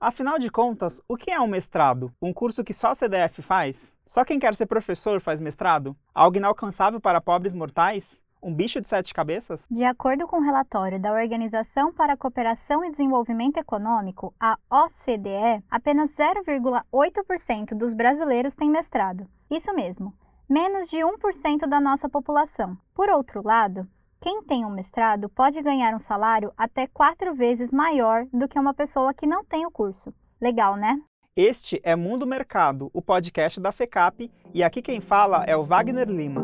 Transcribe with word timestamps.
Afinal 0.00 0.38
de 0.38 0.48
contas, 0.48 1.02
o 1.08 1.16
que 1.16 1.28
é 1.28 1.40
um 1.40 1.48
mestrado? 1.48 2.12
Um 2.22 2.32
curso 2.32 2.62
que 2.62 2.72
só 2.72 2.92
a 2.92 2.94
CDF 2.94 3.42
faz? 3.42 3.92
Só 4.06 4.24
quem 4.24 4.38
quer 4.38 4.54
ser 4.54 4.66
professor 4.66 5.20
faz 5.20 5.40
mestrado? 5.40 5.96
Algo 6.14 6.36
inalcançável 6.36 7.00
para 7.00 7.20
pobres 7.20 7.52
mortais? 7.52 8.22
Um 8.40 8.54
bicho 8.54 8.80
de 8.80 8.86
sete 8.86 9.12
cabeças? 9.12 9.66
De 9.68 9.82
acordo 9.82 10.28
com 10.28 10.36
o 10.36 10.38
um 10.38 10.44
relatório 10.44 11.00
da 11.00 11.10
Organização 11.10 11.92
para 11.92 12.12
a 12.12 12.16
Cooperação 12.16 12.84
e 12.84 12.92
Desenvolvimento 12.92 13.56
Econômico, 13.56 14.32
a 14.38 14.56
OCDE, 14.70 15.64
apenas 15.68 16.12
0,8% 16.12 17.74
dos 17.76 17.92
brasileiros 17.92 18.54
têm 18.54 18.70
mestrado. 18.70 19.26
Isso 19.50 19.74
mesmo, 19.74 20.14
menos 20.48 20.88
de 20.88 20.98
1% 20.98 21.66
da 21.66 21.80
nossa 21.80 22.08
população. 22.08 22.78
Por 22.94 23.08
outro 23.08 23.42
lado, 23.44 23.84
quem 24.20 24.42
tem 24.42 24.64
um 24.64 24.70
mestrado 24.70 25.28
pode 25.28 25.62
ganhar 25.62 25.94
um 25.94 25.98
salário 25.98 26.52
até 26.56 26.86
quatro 26.86 27.34
vezes 27.34 27.70
maior 27.70 28.26
do 28.32 28.48
que 28.48 28.58
uma 28.58 28.74
pessoa 28.74 29.14
que 29.14 29.26
não 29.26 29.44
tem 29.44 29.64
o 29.64 29.70
curso. 29.70 30.12
Legal, 30.40 30.76
né? 30.76 31.00
Este 31.36 31.80
é 31.84 31.94
Mundo 31.94 32.26
Mercado, 32.26 32.90
o 32.92 33.00
podcast 33.00 33.60
da 33.60 33.70
FECAP, 33.70 34.30
e 34.52 34.64
aqui 34.64 34.82
quem 34.82 35.00
fala 35.00 35.44
é 35.44 35.56
o 35.56 35.64
Wagner 35.64 36.08
Lima. 36.08 36.42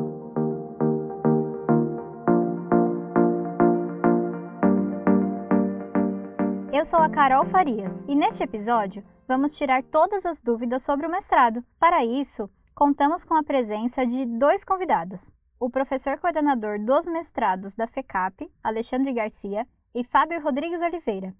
Eu 6.72 6.84
sou 6.84 7.00
a 7.00 7.08
Carol 7.08 7.44
Farias 7.44 8.04
e 8.08 8.14
neste 8.14 8.42
episódio 8.42 9.04
vamos 9.26 9.56
tirar 9.56 9.82
todas 9.82 10.24
as 10.24 10.40
dúvidas 10.40 10.84
sobre 10.84 11.06
o 11.06 11.10
mestrado. 11.10 11.64
Para 11.78 12.04
isso, 12.04 12.48
contamos 12.74 13.24
com 13.24 13.34
a 13.34 13.42
presença 13.42 14.06
de 14.06 14.24
dois 14.26 14.64
convidados: 14.64 15.30
o 15.58 15.70
professor 15.70 16.18
coordenador 16.18 16.78
dos 16.78 17.06
mestrados 17.06 17.74
da 17.74 17.86
FECAP, 17.86 18.50
Alexandre 18.62 19.12
Garcia, 19.12 19.66
e 19.94 20.02
Fábio 20.02 20.42
Rodrigues 20.42 20.80
Oliveira, 20.80 21.32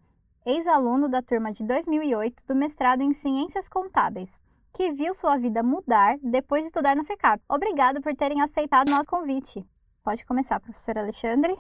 ex-aluno 0.46 1.08
da 1.08 1.20
turma 1.20 1.52
de 1.52 1.64
2008 1.64 2.42
do 2.46 2.54
mestrado 2.54 3.02
em 3.02 3.12
Ciências 3.12 3.68
Contábeis, 3.68 4.38
que 4.72 4.92
viu 4.92 5.12
sua 5.12 5.36
vida 5.36 5.62
mudar 5.62 6.16
depois 6.22 6.62
de 6.62 6.68
estudar 6.68 6.94
na 6.94 7.04
FECAP. 7.04 7.42
Obrigado 7.48 8.00
por 8.00 8.14
terem 8.14 8.40
aceitado 8.40 8.90
nosso 8.90 9.08
convite. 9.08 9.66
Pode 10.04 10.24
começar, 10.24 10.60
professor 10.60 10.98
Alexandre. 10.98 11.56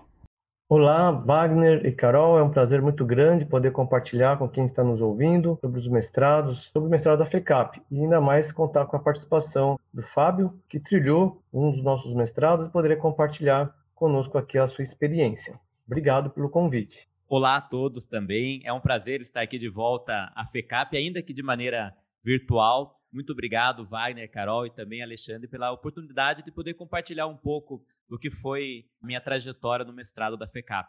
Olá, 0.66 1.10
Wagner 1.10 1.84
e 1.84 1.92
Carol, 1.92 2.38
é 2.38 2.42
um 2.42 2.50
prazer 2.50 2.80
muito 2.80 3.04
grande 3.04 3.44
poder 3.44 3.70
compartilhar 3.70 4.38
com 4.38 4.48
quem 4.48 4.64
está 4.64 4.82
nos 4.82 4.98
ouvindo 4.98 5.58
sobre 5.60 5.78
os 5.78 5.86
mestrados, 5.86 6.70
sobre 6.72 6.88
o 6.88 6.90
mestrado 6.90 7.18
da 7.18 7.26
FECAP 7.26 7.82
e 7.90 8.00
ainda 8.00 8.18
mais 8.18 8.50
contar 8.50 8.86
com 8.86 8.96
a 8.96 8.98
participação 8.98 9.78
do 9.92 10.02
Fábio, 10.02 10.58
que 10.66 10.80
trilhou 10.80 11.42
um 11.52 11.70
dos 11.70 11.84
nossos 11.84 12.14
mestrados 12.14 12.66
e 12.66 12.72
poderia 12.72 12.96
compartilhar 12.96 13.74
conosco 13.94 14.38
aqui 14.38 14.56
a 14.56 14.66
sua 14.66 14.82
experiência. 14.82 15.60
Obrigado 15.86 16.30
pelo 16.30 16.48
convite. 16.48 17.06
Olá 17.28 17.56
a 17.56 17.60
todos 17.60 18.06
também, 18.06 18.62
é 18.64 18.72
um 18.72 18.80
prazer 18.80 19.20
estar 19.20 19.42
aqui 19.42 19.58
de 19.58 19.68
volta 19.68 20.32
à 20.34 20.46
FECAP, 20.46 20.96
ainda 20.96 21.22
que 21.22 21.34
de 21.34 21.42
maneira 21.42 21.94
virtual. 22.24 22.98
Muito 23.14 23.30
obrigado, 23.30 23.86
Wagner, 23.86 24.28
Carol 24.28 24.66
e 24.66 24.70
também 24.70 25.00
Alexandre, 25.00 25.46
pela 25.46 25.70
oportunidade 25.70 26.42
de 26.42 26.50
poder 26.50 26.74
compartilhar 26.74 27.28
um 27.28 27.36
pouco 27.36 27.80
do 28.08 28.18
que 28.18 28.28
foi 28.28 28.86
minha 29.00 29.20
trajetória 29.20 29.84
no 29.84 29.92
mestrado 29.92 30.36
da 30.36 30.48
FECAP. 30.48 30.88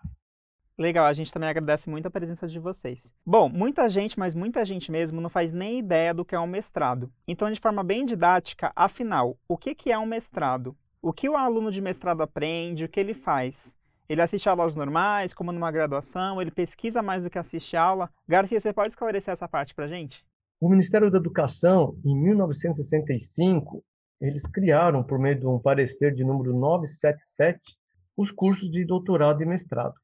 Legal, 0.75 1.05
a 1.05 1.13
gente 1.13 1.31
também 1.31 1.47
agradece 1.47 1.87
muito 1.87 2.07
a 2.07 2.11
presença 2.11 2.47
de 2.47 2.57
vocês. 2.57 2.99
Bom, 3.23 3.47
muita 3.47 3.87
gente, 3.87 4.17
mas 4.17 4.33
muita 4.33 4.65
gente 4.65 4.91
mesmo, 4.91 5.21
não 5.21 5.29
faz 5.29 5.53
nem 5.53 5.77
ideia 5.77 6.15
do 6.15 6.25
que 6.25 6.33
é 6.33 6.39
um 6.39 6.47
mestrado. 6.47 7.13
Então, 7.27 7.51
de 7.51 7.59
forma 7.59 7.83
bem 7.83 8.07
didática, 8.07 8.73
afinal, 8.75 9.37
o 9.47 9.55
que 9.55 9.91
é 9.91 9.97
um 9.97 10.07
mestrado? 10.07 10.75
O 11.03 11.13
que 11.13 11.29
o 11.29 11.37
aluno 11.37 11.71
de 11.71 11.79
mestrado 11.79 12.21
aprende? 12.21 12.85
O 12.85 12.89
que 12.89 12.99
ele 12.99 13.13
faz? 13.13 13.71
Ele 14.09 14.21
assiste 14.23 14.49
aulas 14.49 14.75
normais, 14.75 15.31
como 15.31 15.51
numa 15.51 15.71
graduação? 15.71 16.41
Ele 16.41 16.49
pesquisa 16.49 17.03
mais 17.03 17.23
do 17.23 17.29
que 17.29 17.37
assiste 17.37 17.77
aula? 17.77 18.09
Garcia, 18.27 18.59
você 18.59 18.73
pode 18.73 18.89
esclarecer 18.89 19.31
essa 19.31 19.47
parte 19.47 19.75
para 19.75 19.87
gente? 19.87 20.25
O 20.59 20.69
Ministério 20.69 21.11
da 21.11 21.17
Educação, 21.17 21.97
em 22.05 22.15
1965, 22.15 23.83
eles 24.21 24.43
criaram, 24.43 25.03
por 25.03 25.19
meio 25.19 25.39
de 25.39 25.45
um 25.45 25.59
parecer 25.59 26.13
de 26.13 26.23
número 26.23 26.57
977, 26.57 27.59
os 28.15 28.31
cursos 28.31 28.71
de 28.71 28.85
doutorado 28.85 29.43
e 29.43 29.45
mestrado. 29.45 29.95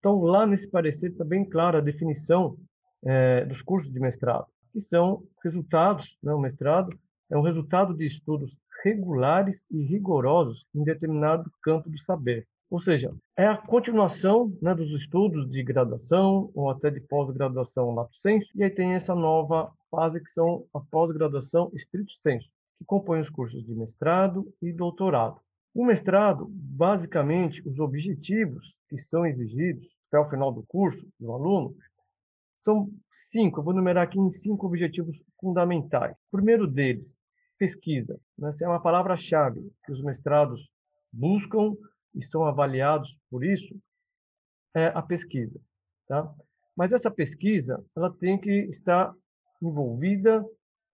Então, 0.00 0.20
lá 0.20 0.44
nesse 0.44 0.68
parecer 0.68 1.12
está 1.12 1.24
bem 1.24 1.48
clara 1.48 1.78
a 1.78 1.82
definição 1.82 2.56
é, 3.04 3.44
dos 3.44 3.62
cursos 3.62 3.92
de 3.92 4.00
mestrado, 4.00 4.46
que 4.72 4.80
são 4.80 5.22
resultados, 5.44 6.18
né, 6.22 6.34
o 6.34 6.40
mestrado 6.40 6.90
é 7.30 7.38
um 7.38 7.42
resultado 7.42 7.94
de 7.94 8.04
estudos 8.04 8.56
regulares 8.84 9.64
e 9.70 9.84
rigorosos 9.84 10.66
em 10.74 10.82
determinado 10.82 11.50
campo 11.62 11.88
do 11.88 11.98
saber. 12.00 12.46
Ou 12.68 12.80
seja, 12.80 13.14
é 13.36 13.46
a 13.46 13.56
continuação 13.56 14.52
né, 14.60 14.74
dos 14.74 14.90
estudos 14.90 15.48
de 15.48 15.62
graduação 15.62 16.50
ou 16.54 16.70
até 16.70 16.90
de 16.90 17.00
pós-graduação 17.00 17.94
lato 17.94 18.16
sensu, 18.16 18.48
e 18.56 18.64
aí 18.64 18.70
tem 18.70 18.94
essa 18.94 19.14
nova 19.14 19.70
fase 19.94 20.18
que 20.22 20.30
são 20.30 20.66
a 20.72 20.80
pós-graduação 20.80 21.70
estrito 21.74 22.12
sensu, 22.22 22.48
que 22.78 22.84
compõe 22.86 23.20
os 23.20 23.28
cursos 23.28 23.62
de 23.62 23.74
mestrado 23.74 24.50
e 24.62 24.72
doutorado. 24.72 25.38
O 25.74 25.84
mestrado, 25.84 26.46
basicamente, 26.50 27.62
os 27.68 27.78
objetivos 27.78 28.74
que 28.88 28.96
são 28.96 29.26
exigidos 29.26 29.86
até 30.08 30.18
o 30.18 30.28
final 30.28 30.50
do 30.50 30.62
curso 30.62 31.06
do 31.20 31.30
aluno 31.30 31.76
são 32.58 32.90
cinco. 33.10 33.60
Eu 33.60 33.64
vou 33.64 33.74
numerar 33.74 34.04
aqui 34.04 34.18
em 34.18 34.30
cinco 34.30 34.66
objetivos 34.66 35.22
fundamentais. 35.40 36.16
O 36.28 36.36
primeiro 36.36 36.66
deles, 36.66 37.14
pesquisa. 37.58 38.18
Né? 38.38 38.50
Essa 38.50 38.64
é 38.64 38.68
uma 38.68 38.82
palavra-chave 38.82 39.72
que 39.84 39.92
os 39.92 40.02
mestrados 40.02 40.68
buscam 41.12 41.74
e 42.14 42.22
são 42.22 42.44
avaliados 42.44 43.16
por 43.30 43.44
isso, 43.44 43.74
é 44.74 44.86
a 44.88 45.02
pesquisa. 45.02 45.60
Tá? 46.06 46.32
Mas 46.76 46.92
essa 46.92 47.10
pesquisa 47.10 47.84
ela 47.96 48.10
tem 48.10 48.38
que 48.38 48.50
estar 48.50 49.14
envolvida 49.62 50.44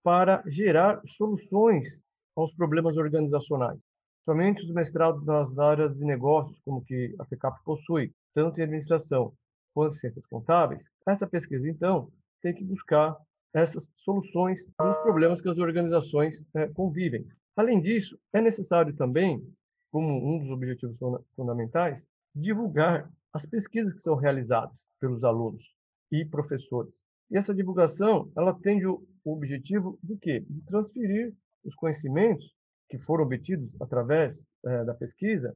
para 0.02 0.42
gerar 0.46 1.00
soluções 1.06 2.00
aos 2.36 2.52
problemas 2.54 2.96
organizacionais. 2.96 3.78
Somente 4.24 4.62
os 4.62 4.72
mestrados 4.72 5.24
nas 5.24 5.58
áreas 5.58 5.96
de 5.96 6.04
negócios, 6.04 6.60
como 6.64 6.84
que 6.84 7.14
a 7.18 7.24
FECAP 7.24 7.64
possui, 7.64 8.12
tanto 8.34 8.60
em 8.60 8.64
administração 8.64 9.32
quanto 9.74 9.96
em 9.96 9.98
ciências 9.98 10.26
contábeis, 10.26 10.82
essa 11.06 11.26
pesquisa, 11.26 11.68
então, 11.68 12.12
tem 12.42 12.54
que 12.54 12.62
buscar 12.64 13.16
essas 13.54 13.90
soluções 14.04 14.70
aos 14.76 14.98
problemas 14.98 15.40
que 15.40 15.48
as 15.48 15.58
organizações 15.58 16.46
é, 16.54 16.68
convivem. 16.68 17.26
Além 17.56 17.80
disso, 17.80 18.18
é 18.32 18.40
necessário 18.40 18.94
também 18.94 19.42
como 19.90 20.08
um 20.08 20.38
dos 20.38 20.50
objetivos 20.50 20.96
fundamentais, 21.34 22.06
divulgar 22.34 23.10
as 23.32 23.46
pesquisas 23.46 23.94
que 23.94 24.02
são 24.02 24.14
realizadas 24.14 24.86
pelos 25.00 25.24
alunos 25.24 25.74
e 26.12 26.24
professores. 26.24 27.02
E 27.30 27.36
essa 27.36 27.54
divulgação, 27.54 28.30
ela 28.36 28.54
tem 28.54 28.84
o 28.86 29.06
objetivo 29.24 29.98
de 30.02 30.16
quê? 30.16 30.44
De 30.48 30.64
transferir 30.64 31.34
os 31.64 31.74
conhecimentos 31.74 32.54
que 32.88 32.98
foram 32.98 33.24
obtidos 33.24 33.70
através 33.80 34.42
é, 34.64 34.84
da 34.84 34.94
pesquisa, 34.94 35.54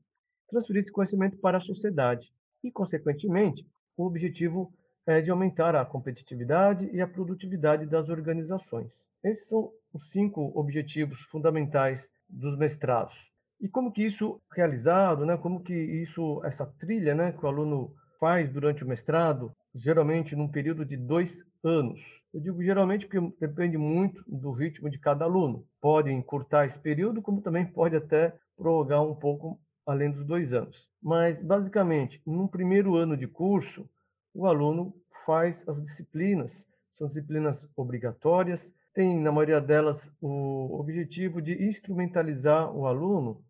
transferir 0.49 0.83
esse 0.83 0.93
conhecimento 0.93 1.39
para 1.39 1.59
a 1.59 1.61
sociedade 1.63 2.31
e, 2.63 2.71
consequentemente, 2.71 3.67
o 3.97 4.05
objetivo 4.05 4.73
é 5.07 5.21
de 5.21 5.31
aumentar 5.31 5.75
a 5.75 5.85
competitividade 5.85 6.89
e 6.93 7.01
a 7.01 7.09
produtividade 7.09 7.87
das 7.87 8.09
organizações. 8.09 8.93
Esses 9.25 9.49
são 9.49 9.73
os 9.93 10.11
cinco 10.11 10.53
objetivos 10.55 11.21
fundamentais 11.23 12.09
dos 12.29 12.57
mestrados. 12.57 13.17
E 13.61 13.69
como 13.69 13.93
que 13.93 14.05
isso 14.05 14.41
realizado, 14.53 15.25
né? 15.25 15.37
Como 15.37 15.63
que 15.63 15.75
isso, 15.75 16.43
essa 16.45 16.67
trilha, 16.67 17.15
né, 17.15 17.33
que 17.33 17.45
o 17.45 17.49
aluno 17.49 17.95
faz 18.19 18.53
durante 18.53 18.85
o 18.85 18.89
mestrado, 18.89 19.53
geralmente 19.75 20.37
num 20.37 20.49
período 20.49 20.85
de 20.85 20.97
dois 20.97 21.41
anos. 21.65 22.23
Eu 22.33 22.41
digo 22.41 22.63
geralmente 22.63 23.07
porque 23.07 23.35
depende 23.39 23.77
muito 23.77 24.25
do 24.27 24.51
ritmo 24.53 24.91
de 24.91 24.99
cada 24.99 25.25
aluno. 25.25 25.67
Pode 25.81 26.11
encurtar 26.11 26.67
esse 26.67 26.79
período, 26.79 27.23
como 27.23 27.41
também 27.41 27.67
pode 27.67 27.97
até 27.97 28.35
prorrogar 28.57 29.03
um 29.03 29.15
pouco 29.15 29.61
além 29.87 30.11
dos 30.11 30.25
dois 30.25 30.53
anos. 30.53 30.89
Mas, 31.03 31.43
basicamente, 31.43 32.23
num 32.25 32.47
primeiro 32.47 32.97
ano 32.97 33.17
de 33.17 33.27
curso, 33.27 33.89
o 34.35 34.47
aluno 34.47 34.95
faz 35.27 35.67
as 35.69 35.81
disciplinas, 35.81 36.67
são 36.95 37.09
disciplinas 37.09 37.69
obrigatórias, 37.77 38.73
tem, 38.95 39.19
na 39.19 39.33
maioria 39.33 39.61
delas, 39.61 40.09
o 40.21 40.79
objetivo 40.79 41.41
de 41.41 41.67
instrumentalizar 41.67 42.71
o 42.71 42.87
aluno 42.87 43.43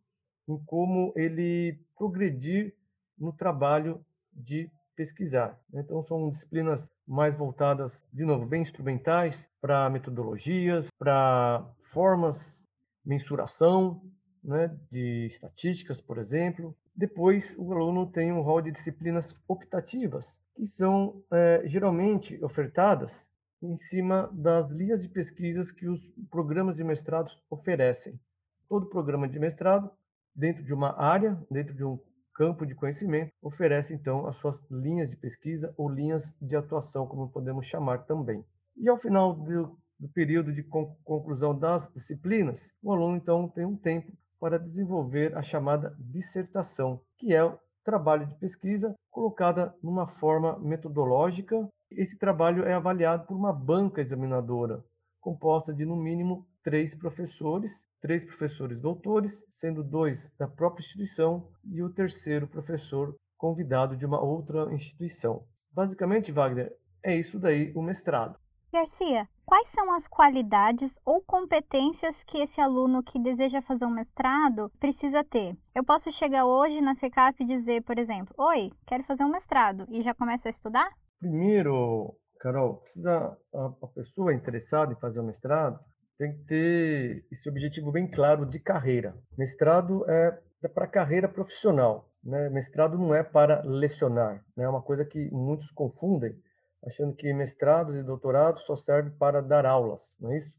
em 0.49 0.59
como 0.65 1.13
ele 1.17 1.79
progredir 1.97 2.75
no 3.19 3.33
trabalho 3.33 4.05
de 4.33 4.71
pesquisar. 4.97 5.59
Então, 5.73 6.03
são 6.03 6.31
disciplinas 6.31 6.89
mais 7.07 7.35
voltadas, 7.37 8.05
de 8.13 8.25
novo, 8.25 8.47
bem 8.47 8.63
instrumentais, 8.63 9.49
para 9.61 9.89
metodologias, 9.91 10.89
para 10.99 11.65
formas, 11.93 12.67
mensuração 13.05 14.03
né, 14.43 14.75
de 14.91 15.27
estatísticas, 15.27 16.01
por 16.01 16.19
exemplo. 16.19 16.77
Depois, 16.95 17.57
o 17.59 17.73
aluno 17.73 18.07
tem 18.07 18.33
um 18.33 18.43
rol 18.43 18.61
de 18.61 18.71
disciplinas 18.71 19.35
optativas, 19.49 20.41
que 20.55 20.67
são 20.67 21.23
é, 21.31 21.63
geralmente 21.67 22.43
ofertadas 22.45 23.27
em 23.63 23.79
cima 23.79 24.29
das 24.33 24.71
linhas 24.71 25.03
de 25.03 25.09
pesquisas 25.09 25.71
que 25.71 25.89
os 25.89 26.05
programas 26.31 26.77
de 26.77 26.85
mestrados 26.85 27.41
oferecem. 27.49 28.19
Todo 28.69 28.87
programa 28.87 29.29
de 29.29 29.39
mestrado 29.39 29.91
dentro 30.35 30.63
de 30.65 30.75
uma 30.75 30.99
área, 31.01 31.39
dentro 31.51 31.75
de 31.75 31.85
um 31.85 31.99
campo 32.35 32.67
de 32.67 32.75
conhecimento, 32.75 33.33
oferece 33.43 33.95
então 33.95 34.27
as 34.27 34.37
suas 34.37 34.61
linhas 34.71 35.11
de 35.11 35.17
pesquisa 35.17 35.73
ou 35.77 35.89
linhas 35.89 36.37
de 36.41 36.57
atuação, 36.57 37.07
como 37.07 37.31
podemos 37.31 37.67
chamar 37.67 38.05
também. 38.05 38.45
E 38.77 38.89
ao 38.89 38.97
final 38.97 39.35
do, 39.35 39.79
do 39.99 40.09
período 40.09 40.53
de 40.53 40.63
conclusão 40.63 41.59
das 41.59 41.91
disciplinas, 41.93 42.73
o 42.83 42.93
aluno 42.93 43.17
então 43.17 43.49
tem 43.49 43.65
um 43.65 43.77
tempo 43.77 44.13
para 44.41 44.59
desenvolver 44.59 45.37
a 45.37 45.43
chamada 45.43 45.95
dissertação, 45.99 47.01
que 47.17 47.33
é 47.33 47.45
o 47.45 47.59
trabalho 47.85 48.27
de 48.27 48.35
pesquisa 48.37 48.95
colocada 49.11 49.75
numa 49.83 50.07
forma 50.07 50.59
metodológica. 50.59 51.69
Esse 51.91 52.19
trabalho 52.19 52.65
é 52.65 52.75
avaliado 52.75 53.27
por 53.27 53.37
uma 53.37 53.53
banca 53.53 54.01
examinadora, 54.01 54.83
composta 55.23 55.73
de 55.73 55.87
no 55.87 55.97
mínimo 55.97 56.45
três 56.63 56.95
professores, 56.95 57.87
três 58.01 58.25
professores 58.25 58.81
doutores, 58.81 59.43
sendo 59.61 59.83
dois 59.83 60.31
da 60.37 60.49
própria 60.49 60.83
instituição 60.83 61.49
e 61.65 61.83
o 61.83 61.89
terceiro 61.89 62.47
professor 62.47 63.15
convidado 63.39 63.97
de 63.97 64.05
uma 64.05 64.21
outra 64.21 64.73
instituição. 64.75 65.45
Basicamente, 65.73 66.31
Wagner, 66.31 66.73
é 67.03 67.17
isso 67.17 67.39
daí 67.39 67.73
o 67.75 67.83
mestrado. 67.83 68.37
Garcia, 68.73 69.29
quais 69.45 69.69
são 69.69 69.93
as 69.93 70.09
qualidades 70.09 70.99
ou 71.05 71.21
competências 71.21 72.25
que 72.25 72.39
esse 72.39 72.61
aluno 72.61 73.03
que 73.03 73.19
deseja 73.19 73.61
fazer 73.61 73.85
um 73.85 73.91
mestrado 73.91 74.71
precisa 74.81 75.23
ter? 75.23 75.57
Eu 75.75 75.85
posso 75.85 76.11
chegar 76.11 76.47
hoje 76.47 76.81
na 76.81 76.95
FECAP 76.95 77.43
e 77.43 77.47
dizer, 77.47 77.83
por 77.83 77.99
exemplo, 77.99 78.35
Oi, 78.39 78.73
quero 78.87 79.05
fazer 79.05 79.25
um 79.25 79.31
mestrado 79.31 79.87
e 79.91 80.03
já 80.03 80.15
começo 80.15 80.49
a 80.49 80.51
estudar? 80.51 80.91
Primeiro, 81.19 82.17
Carol, 82.43 82.79
precisa 82.79 83.39
a, 83.55 83.73
a 83.83 83.87
pessoa 83.87 84.35
interessada 84.35 84.93
em 84.93 84.97
fazer 84.97 85.21
um 85.21 85.27
mestrado 85.27 85.79
tem 86.19 86.33
que 86.33 86.45
ter 86.45 87.27
esse 87.31 87.49
objetivo 87.49 87.93
bem 87.93 88.11
claro 88.11 88.45
de 88.45 88.59
carreira. 88.59 89.15
Mestrado 89.39 90.05
é, 90.11 90.41
é 90.65 90.69
para 90.69 90.89
carreira 90.89 91.29
profissional. 91.29 92.11
Né? 92.23 92.49
Mestrado 92.49 92.99
não 92.99 93.15
é 93.15 93.23
para 93.23 93.63
lecionar. 93.63 94.45
Né? 94.57 94.65
É 94.65 94.69
uma 94.69 94.83
coisa 94.83 95.05
que 95.05 95.31
muitos 95.31 95.71
confundem 95.71 96.37
achando 96.85 97.15
que 97.15 97.33
mestrados 97.33 97.95
e 97.95 98.03
doutorados 98.03 98.63
só 98.63 98.75
servem 98.75 99.13
para 99.13 99.41
dar 99.41 99.65
aulas, 99.65 100.17
não 100.21 100.33
é 100.33 100.39
isso? 100.39 100.53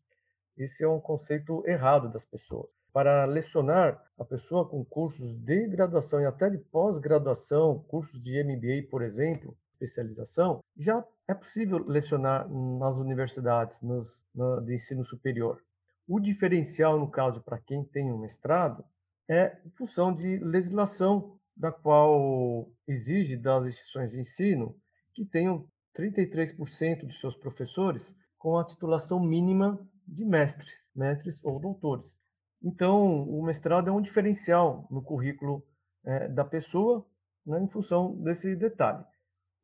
Esse 0.58 0.86
é 0.86 0.88
um 0.88 1.02
conceito 1.02 1.68
errado 1.68 2.10
das 2.10 2.24
pessoas. 2.24 2.70
Para 2.94 3.26
lecionar, 3.26 4.02
a 4.18 4.24
pessoa 4.24 4.70
com 4.70 4.86
cursos 4.86 5.36
de 5.36 5.68
graduação 5.68 6.22
e 6.22 6.26
até 6.26 6.50
de 6.50 6.60
pós-graduação, 6.60 7.84
cursos 7.90 8.22
de 8.24 8.42
MBA, 8.42 8.90
por 8.90 9.02
exemplo, 9.02 9.58
especialização, 9.86 10.60
já 10.78 11.04
é 11.28 11.34
possível 11.34 11.78
lecionar 11.78 12.48
nas 12.50 12.98
universidades 12.98 13.78
na, 13.82 14.60
de 14.62 14.76
ensino 14.76 15.06
superior. 15.06 15.62
O 16.08 16.20
diferencial, 16.20 17.00
no 17.00 17.10
caso, 17.10 17.42
para 17.42 17.60
quem 17.60 17.84
tem 17.86 18.12
um 18.12 18.20
mestrado, 18.20 18.84
é 19.30 19.58
função 19.78 20.14
de 20.14 20.38
legislação 20.40 21.38
da 21.56 21.72
qual 21.72 22.70
exige 22.88 23.38
das 23.38 23.66
instituições 23.66 24.12
de 24.12 24.20
ensino 24.20 24.76
que 25.14 25.26
tenham 25.26 25.66
33% 25.96 27.06
de 27.06 27.18
seus 27.20 27.36
professores 27.36 28.16
com 28.38 28.58
a 28.58 28.66
titulação 28.66 29.20
mínima 29.20 29.80
de 30.06 30.26
mestres, 30.26 30.72
mestres 30.94 31.40
ou 31.44 31.60
doutores. 31.60 32.18
Então, 32.62 33.24
o 33.30 33.44
mestrado 33.44 33.90
é 33.90 33.92
um 33.92 34.02
diferencial 34.02 34.88
no 34.90 35.02
currículo 35.02 35.64
é, 36.06 36.28
da 36.28 36.44
pessoa, 36.44 37.06
né, 37.46 37.62
em 37.62 37.68
função 37.70 38.16
desse 38.22 38.56
detalhe. 38.56 39.06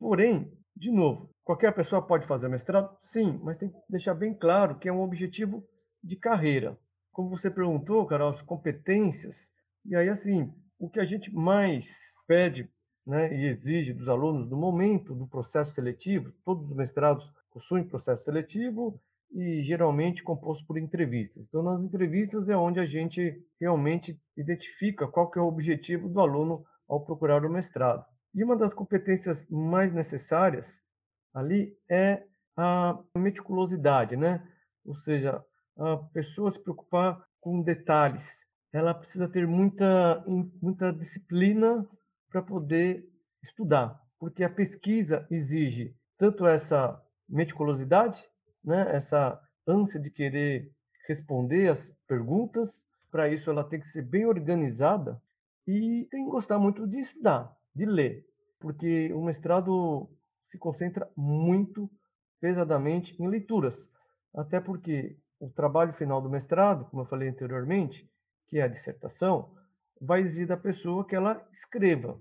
Porém, 0.00 0.50
de 0.74 0.90
novo, 0.90 1.30
qualquer 1.44 1.74
pessoa 1.74 2.00
pode 2.00 2.26
fazer 2.26 2.48
mestrado? 2.48 2.96
Sim, 3.02 3.38
mas 3.44 3.58
tem 3.58 3.68
que 3.68 3.76
deixar 3.86 4.14
bem 4.14 4.32
claro 4.32 4.78
que 4.78 4.88
é 4.88 4.92
um 4.92 5.02
objetivo 5.02 5.62
de 6.02 6.16
carreira. 6.16 6.78
Como 7.12 7.28
você 7.28 7.50
perguntou, 7.50 8.06
Carol, 8.06 8.30
as 8.30 8.40
competências, 8.40 9.36
e 9.84 9.94
aí, 9.94 10.08
assim, 10.08 10.50
o 10.78 10.88
que 10.88 10.98
a 10.98 11.04
gente 11.04 11.30
mais 11.34 11.86
pede 12.26 12.66
né, 13.06 13.30
e 13.36 13.46
exige 13.48 13.92
dos 13.92 14.08
alunos 14.08 14.48
no 14.48 14.56
momento 14.56 15.14
do 15.14 15.28
processo 15.28 15.74
seletivo, 15.74 16.32
todos 16.46 16.70
os 16.70 16.76
mestrados 16.76 17.30
possuem 17.52 17.84
processo 17.84 18.24
seletivo 18.24 18.98
e 19.32 19.62
geralmente 19.62 20.22
composto 20.22 20.66
por 20.66 20.78
entrevistas. 20.78 21.44
Então, 21.46 21.62
nas 21.62 21.82
entrevistas 21.82 22.48
é 22.48 22.56
onde 22.56 22.80
a 22.80 22.86
gente 22.86 23.38
realmente 23.60 24.18
identifica 24.34 25.06
qual 25.06 25.30
que 25.30 25.38
é 25.38 25.42
o 25.42 25.46
objetivo 25.46 26.08
do 26.08 26.20
aluno 26.20 26.64
ao 26.88 27.04
procurar 27.04 27.44
o 27.44 27.50
mestrado. 27.50 28.04
E 28.34 28.44
uma 28.44 28.56
das 28.56 28.72
competências 28.72 29.46
mais 29.48 29.92
necessárias 29.92 30.80
ali 31.34 31.76
é 31.88 32.24
a 32.56 32.98
meticulosidade, 33.16 34.16
né? 34.16 34.46
Ou 34.84 34.94
seja, 34.94 35.44
a 35.76 35.96
pessoa 36.12 36.50
se 36.50 36.62
preocupar 36.62 37.24
com 37.40 37.62
detalhes. 37.62 38.44
Ela 38.72 38.94
precisa 38.94 39.28
ter 39.28 39.46
muita, 39.46 40.24
muita 40.60 40.92
disciplina 40.92 41.86
para 42.28 42.42
poder 42.42 43.04
estudar, 43.42 44.00
porque 44.18 44.44
a 44.44 44.50
pesquisa 44.50 45.26
exige 45.30 45.96
tanto 46.16 46.46
essa 46.46 47.02
meticulosidade, 47.28 48.22
né, 48.62 48.94
essa 48.94 49.40
ânsia 49.66 49.98
de 49.98 50.10
querer 50.10 50.70
responder 51.08 51.68
as 51.68 51.90
perguntas, 52.06 52.84
para 53.10 53.28
isso 53.28 53.50
ela 53.50 53.64
tem 53.64 53.80
que 53.80 53.88
ser 53.88 54.02
bem 54.02 54.26
organizada 54.26 55.20
e 55.66 56.06
tem 56.10 56.24
que 56.24 56.30
gostar 56.30 56.58
muito 56.58 56.86
de 56.86 57.00
estudar, 57.00 57.56
de 57.80 57.86
ler, 57.86 58.26
porque 58.58 59.10
o 59.14 59.22
mestrado 59.22 60.06
se 60.48 60.58
concentra 60.58 61.10
muito 61.16 61.90
pesadamente 62.38 63.16
em 63.20 63.26
leituras, 63.26 63.88
até 64.34 64.60
porque 64.60 65.16
o 65.38 65.48
trabalho 65.48 65.94
final 65.94 66.20
do 66.20 66.28
mestrado, 66.28 66.84
como 66.90 67.02
eu 67.02 67.06
falei 67.06 67.30
anteriormente, 67.30 68.06
que 68.48 68.58
é 68.58 68.62
a 68.62 68.68
dissertação, 68.68 69.54
vai 69.98 70.20
exigir 70.20 70.46
da 70.46 70.58
pessoa 70.58 71.06
que 71.06 71.16
ela 71.16 71.42
escreva, 71.52 72.20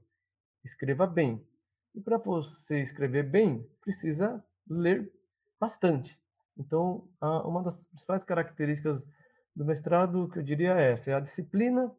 escreva 0.64 1.06
bem. 1.06 1.46
E 1.94 2.00
para 2.00 2.18
você 2.18 2.82
escrever 2.82 3.24
bem, 3.24 3.68
precisa 3.82 4.42
ler 4.66 5.12
bastante. 5.60 6.18
Então, 6.58 7.10
uma 7.22 7.64
das 7.64 7.76
principais 7.76 8.24
características 8.24 9.02
do 9.54 9.66
mestrado, 9.66 10.30
que 10.30 10.40
eu 10.40 10.44
diria 10.44 10.80
é 10.80 10.92
essa, 10.92 11.12
é 11.12 11.16
a 11.16 11.20
disciplina 11.20 11.94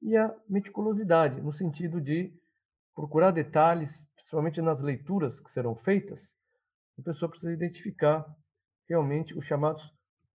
e 0.00 0.16
a 0.16 0.34
meticulosidade, 0.48 1.42
no 1.42 1.52
sentido 1.52 2.00
de 2.00 2.32
procurar 2.94 3.30
detalhes, 3.30 4.06
principalmente 4.14 4.60
nas 4.60 4.80
leituras 4.80 5.40
que 5.40 5.50
serão 5.50 5.74
feitas, 5.74 6.20
a 6.98 7.02
pessoa 7.02 7.30
precisa 7.30 7.52
identificar 7.52 8.24
realmente 8.88 9.36
os 9.36 9.44
chamados 9.46 9.82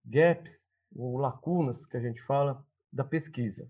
gaps 0.06 0.52
ou 0.96 1.18
lacunas 1.18 1.86
que 1.86 1.98
a 1.98 2.02
gente 2.02 2.22
fala 2.24 2.66
da 2.92 3.04
pesquisa 3.04 3.70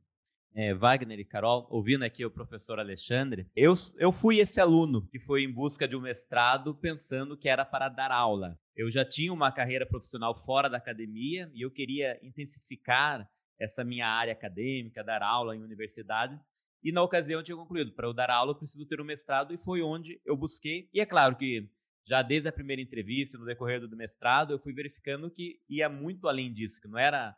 é, 0.58 0.74
Wagner 0.74 1.20
e 1.20 1.24
Carol, 1.24 1.68
ouvindo 1.70 2.04
aqui 2.04 2.26
o 2.26 2.32
professor 2.32 2.80
Alexandre, 2.80 3.48
eu, 3.56 3.76
eu 4.00 4.12
fui 4.12 4.40
esse 4.40 4.60
aluno 4.60 5.08
que 5.08 5.20
foi 5.20 5.44
em 5.44 5.54
busca 5.54 5.88
de 5.88 5.96
um 5.96 6.02
mestrado 6.02 6.74
pensando 6.74 7.38
que 7.38 7.48
era 7.48 7.64
para 7.64 7.88
dar 7.88 8.12
aula. 8.12 8.58
Eu 8.76 8.90
já 8.90 9.06
tinha 9.06 9.32
uma 9.32 9.52
carreira 9.52 9.86
profissional 9.86 10.34
fora 10.34 10.68
da 10.68 10.78
academia 10.78 11.48
e 11.54 11.62
eu 11.62 11.70
queria 11.70 12.20
intensificar 12.24 13.30
essa 13.60 13.84
minha 13.84 14.08
área 14.08 14.34
acadêmica, 14.34 15.04
dar 15.04 15.22
aula 15.22 15.56
em 15.56 15.62
universidades. 15.62 16.52
E 16.84 16.92
na 16.92 17.02
ocasião 17.02 17.40
eu 17.40 17.44
tinha 17.44 17.58
concluído, 17.58 17.92
para 17.94 18.08
eu 18.08 18.14
dar 18.14 18.30
aula 18.30 18.52
eu 18.52 18.56
preciso 18.56 18.86
ter 18.86 19.02
um 19.02 19.06
mestrado 19.06 19.54
e 19.54 19.58
foi 19.58 19.82
onde 19.82 20.22
eu 20.26 20.38
busquei. 20.38 20.90
E 20.94 21.00
é 21.00 21.06
claro 21.06 21.36
que 21.36 21.70
já 22.08 22.22
desde 22.22 22.48
a 22.48 22.54
primeira 22.54 22.82
entrevista, 22.82 23.38
no 23.38 23.46
decorrer 23.46 23.86
do 23.86 23.98
mestrado, 23.98 24.54
eu 24.54 24.60
fui 24.60 24.74
verificando 24.74 25.30
que 25.30 25.60
ia 25.70 25.90
muito 25.90 26.28
além 26.28 26.54
disso, 26.54 26.80
que 26.82 26.88
não 26.88 26.98
era 26.98 27.36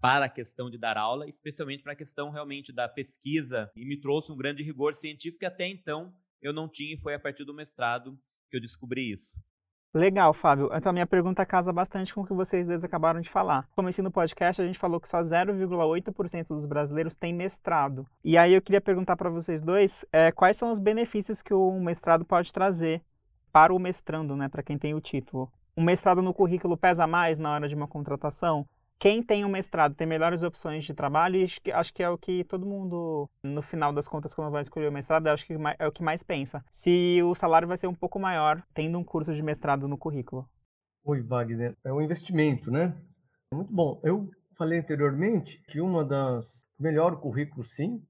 para 0.00 0.26
a 0.26 0.28
questão 0.28 0.70
de 0.70 0.78
dar 0.78 0.96
aula, 0.96 1.28
especialmente 1.28 1.82
para 1.82 1.92
a 1.92 1.96
questão 1.96 2.30
realmente 2.30 2.72
da 2.72 2.88
pesquisa, 2.88 3.70
e 3.74 3.84
me 3.84 3.98
trouxe 3.98 4.30
um 4.30 4.36
grande 4.36 4.62
rigor 4.62 4.94
científico 4.94 5.40
que 5.40 5.46
até 5.46 5.66
então 5.66 6.14
eu 6.42 6.52
não 6.52 6.68
tinha, 6.68 6.94
e 6.94 7.00
foi 7.00 7.14
a 7.14 7.18
partir 7.18 7.44
do 7.44 7.54
mestrado 7.54 8.18
que 8.50 8.56
eu 8.56 8.60
descobri 8.60 9.12
isso. 9.12 9.30
Legal, 9.92 10.32
Fábio. 10.32 10.70
Então, 10.72 10.90
a 10.90 10.92
minha 10.92 11.06
pergunta 11.06 11.44
casa 11.44 11.72
bastante 11.72 12.14
com 12.14 12.20
o 12.20 12.26
que 12.26 12.32
vocês 12.32 12.64
dois 12.64 12.84
acabaram 12.84 13.20
de 13.20 13.28
falar. 13.28 13.68
Como 13.74 13.88
ensino 13.88 14.06
no 14.06 14.12
podcast, 14.12 14.62
a 14.62 14.64
gente 14.64 14.78
falou 14.78 15.00
que 15.00 15.08
só 15.08 15.20
0,8% 15.20 16.46
dos 16.46 16.64
brasileiros 16.64 17.16
têm 17.16 17.34
mestrado. 17.34 18.06
E 18.22 18.38
aí 18.38 18.54
eu 18.54 18.62
queria 18.62 18.80
perguntar 18.80 19.16
para 19.16 19.28
vocês 19.28 19.60
dois 19.60 20.04
é, 20.12 20.30
quais 20.30 20.56
são 20.56 20.70
os 20.70 20.78
benefícios 20.78 21.42
que 21.42 21.52
o 21.52 21.72
mestrado 21.80 22.24
pode 22.24 22.52
trazer 22.52 23.02
para 23.52 23.74
o 23.74 23.80
mestrando, 23.80 24.36
né, 24.36 24.48
para 24.48 24.62
quem 24.62 24.78
tem 24.78 24.94
o 24.94 25.00
título. 25.00 25.50
Um 25.76 25.82
mestrado 25.82 26.22
no 26.22 26.32
currículo 26.32 26.76
pesa 26.76 27.04
mais 27.08 27.36
na 27.36 27.52
hora 27.52 27.68
de 27.68 27.74
uma 27.74 27.88
contratação? 27.88 28.64
Quem 29.00 29.22
tem 29.22 29.46
um 29.46 29.48
mestrado 29.48 29.94
tem 29.94 30.06
melhores 30.06 30.42
opções 30.42 30.84
de 30.84 30.92
trabalho 30.92 31.36
e 31.36 31.44
acho 31.44 31.60
que, 31.60 31.72
acho 31.72 31.92
que 31.92 32.02
é 32.02 32.10
o 32.10 32.18
que 32.18 32.44
todo 32.44 32.66
mundo, 32.66 33.28
no 33.42 33.62
final 33.62 33.94
das 33.94 34.06
contas, 34.06 34.34
quando 34.34 34.52
vai 34.52 34.60
escolher 34.60 34.88
o 34.88 34.92
mestrado, 34.92 35.26
acho 35.28 35.46
que 35.46 35.56
é 35.78 35.88
o 35.88 35.92
que 35.92 36.02
mais 36.02 36.22
pensa. 36.22 36.62
Se 36.70 37.22
o 37.22 37.34
salário 37.34 37.66
vai 37.66 37.78
ser 37.78 37.86
um 37.86 37.94
pouco 37.94 38.20
maior 38.20 38.62
tendo 38.74 38.98
um 38.98 39.02
curso 39.02 39.34
de 39.34 39.42
mestrado 39.42 39.88
no 39.88 39.96
currículo. 39.96 40.46
Oi, 41.02 41.22
Wagner. 41.22 41.74
É 41.82 41.90
um 41.90 42.02
investimento, 42.02 42.70
né? 42.70 42.94
Muito 43.50 43.72
bom. 43.72 43.98
Eu 44.04 44.30
falei 44.58 44.78
anteriormente 44.78 45.62
que 45.68 45.80
uma 45.80 46.04
das 46.04 46.68
melhor 46.78 47.18
currículo, 47.18 47.64
sim. 47.64 48.02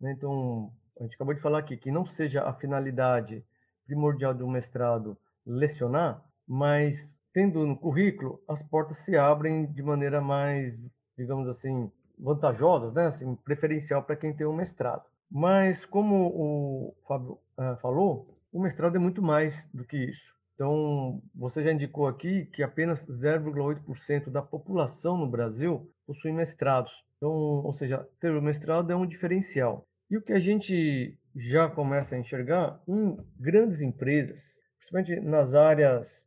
Né? 0.00 0.12
Então, 0.12 0.72
a 0.98 1.04
gente 1.04 1.14
acabou 1.14 1.34
de 1.34 1.40
falar 1.40 1.60
aqui 1.60 1.76
que 1.76 1.92
não 1.92 2.04
seja 2.04 2.42
a 2.42 2.52
finalidade 2.52 3.44
primordial 3.86 4.34
do 4.34 4.48
mestrado 4.48 5.16
lecionar, 5.46 6.20
mas 6.48 7.21
tendo 7.32 7.66
no 7.66 7.76
currículo, 7.76 8.40
as 8.48 8.62
portas 8.62 8.98
se 8.98 9.16
abrem 9.16 9.66
de 9.66 9.82
maneira 9.82 10.20
mais, 10.20 10.74
digamos 11.16 11.48
assim, 11.48 11.90
vantajosas, 12.18 12.92
né? 12.92 13.06
assim, 13.06 13.34
preferencial 13.36 14.02
para 14.02 14.16
quem 14.16 14.34
tem 14.34 14.46
um 14.46 14.54
mestrado. 14.54 15.02
Mas, 15.30 15.86
como 15.86 16.26
o 16.26 16.94
Fábio 17.08 17.38
uh, 17.58 17.76
falou, 17.80 18.38
o 18.52 18.60
mestrado 18.60 18.96
é 18.96 18.98
muito 18.98 19.22
mais 19.22 19.68
do 19.72 19.84
que 19.84 19.96
isso. 19.96 20.32
Então, 20.54 21.22
você 21.34 21.62
já 21.62 21.72
indicou 21.72 22.06
aqui 22.06 22.44
que 22.52 22.62
apenas 22.62 23.06
0,8% 23.06 24.30
da 24.30 24.42
população 24.42 25.16
no 25.16 25.26
Brasil 25.26 25.90
possui 26.06 26.32
mestrados. 26.32 26.92
Então, 27.16 27.30
ou 27.30 27.72
seja, 27.72 28.06
ter 28.20 28.30
o 28.30 28.42
mestrado 28.42 28.92
é 28.92 28.96
um 28.96 29.06
diferencial. 29.06 29.86
E 30.10 30.16
o 30.16 30.22
que 30.22 30.32
a 30.32 30.38
gente 30.38 31.16
já 31.34 31.68
começa 31.68 32.14
a 32.14 32.18
enxergar 32.18 32.78
em 32.86 33.16
grandes 33.40 33.80
empresas, 33.80 34.42
principalmente 34.78 35.20
nas 35.20 35.54
áreas, 35.54 36.26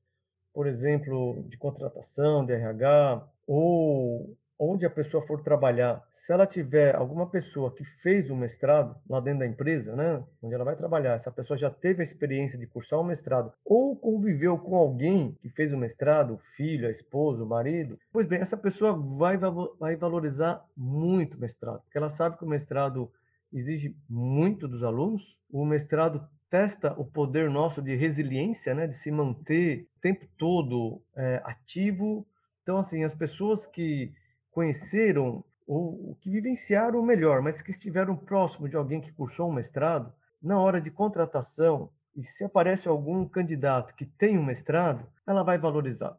por 0.55 0.67
exemplo, 0.67 1.43
de 1.49 1.57
contratação, 1.57 2.45
de 2.45 2.53
RH, 2.53 3.27
ou 3.45 4.37
onde 4.57 4.85
a 4.85 4.89
pessoa 4.89 5.21
for 5.27 5.43
trabalhar, 5.43 6.01
se 6.25 6.31
ela 6.31 6.47
tiver 6.47 6.95
alguma 6.95 7.29
pessoa 7.29 7.75
que 7.75 7.83
fez 7.83 8.31
o 8.31 8.35
mestrado 8.35 8.95
lá 9.07 9.19
dentro 9.19 9.39
da 9.39 9.45
empresa, 9.45 9.93
né, 9.95 10.23
onde 10.41 10.55
ela 10.55 10.63
vai 10.63 10.77
trabalhar, 10.77 11.15
essa 11.15 11.29
pessoa 11.29 11.59
já 11.59 11.69
teve 11.69 12.01
a 12.01 12.05
experiência 12.05 12.57
de 12.57 12.65
cursar 12.65 12.99
um 13.01 13.03
mestrado 13.03 13.51
ou 13.65 13.97
conviveu 13.97 14.57
com 14.57 14.75
alguém 14.75 15.37
que 15.41 15.49
fez 15.49 15.73
o 15.73 15.77
mestrado, 15.77 16.39
filho, 16.55 16.87
a 16.87 16.91
esposa, 16.91 17.45
marido, 17.45 17.99
pois 18.11 18.25
bem, 18.25 18.39
essa 18.39 18.57
pessoa 18.57 18.93
vai, 18.93 19.37
vai 19.77 19.97
valorizar 19.97 20.65
muito 20.75 21.35
o 21.35 21.39
mestrado, 21.39 21.81
porque 21.81 21.97
ela 21.97 22.09
sabe 22.09 22.37
que 22.37 22.45
o 22.45 22.49
mestrado 22.49 23.11
exige 23.53 23.95
muito 24.09 24.69
dos 24.69 24.83
alunos, 24.83 25.21
o 25.51 25.65
mestrado 25.65 26.25
testa 26.49 26.93
o 26.93 27.05
poder 27.05 27.49
nosso 27.49 27.81
de 27.81 27.95
resiliência, 27.95 28.73
né, 28.73 28.87
de 28.87 28.95
se 28.95 29.11
manter 29.11 29.87
o 29.97 29.99
tempo 30.01 30.25
todo 30.37 31.01
é, 31.15 31.41
ativo. 31.43 32.25
Então, 32.61 32.77
assim, 32.77 33.03
as 33.03 33.15
pessoas 33.15 33.65
que 33.65 34.13
conheceram 34.51 35.43
ou 35.67 36.15
que 36.21 36.29
vivenciaram 36.29 37.01
melhor, 37.01 37.41
mas 37.41 37.61
que 37.61 37.71
estiveram 37.71 38.15
próximo 38.15 38.69
de 38.69 38.75
alguém 38.75 39.01
que 39.01 39.11
cursou 39.11 39.49
um 39.49 39.53
mestrado, 39.53 40.13
na 40.41 40.59
hora 40.59 40.79
de 40.79 40.91
contratação, 40.91 41.89
e 42.15 42.23
se 42.23 42.43
aparece 42.43 42.87
algum 42.87 43.27
candidato 43.27 43.95
que 43.95 44.05
tem 44.05 44.37
um 44.37 44.45
mestrado, 44.45 45.05
ela 45.27 45.43
vai 45.43 45.57
valorizar, 45.57 46.15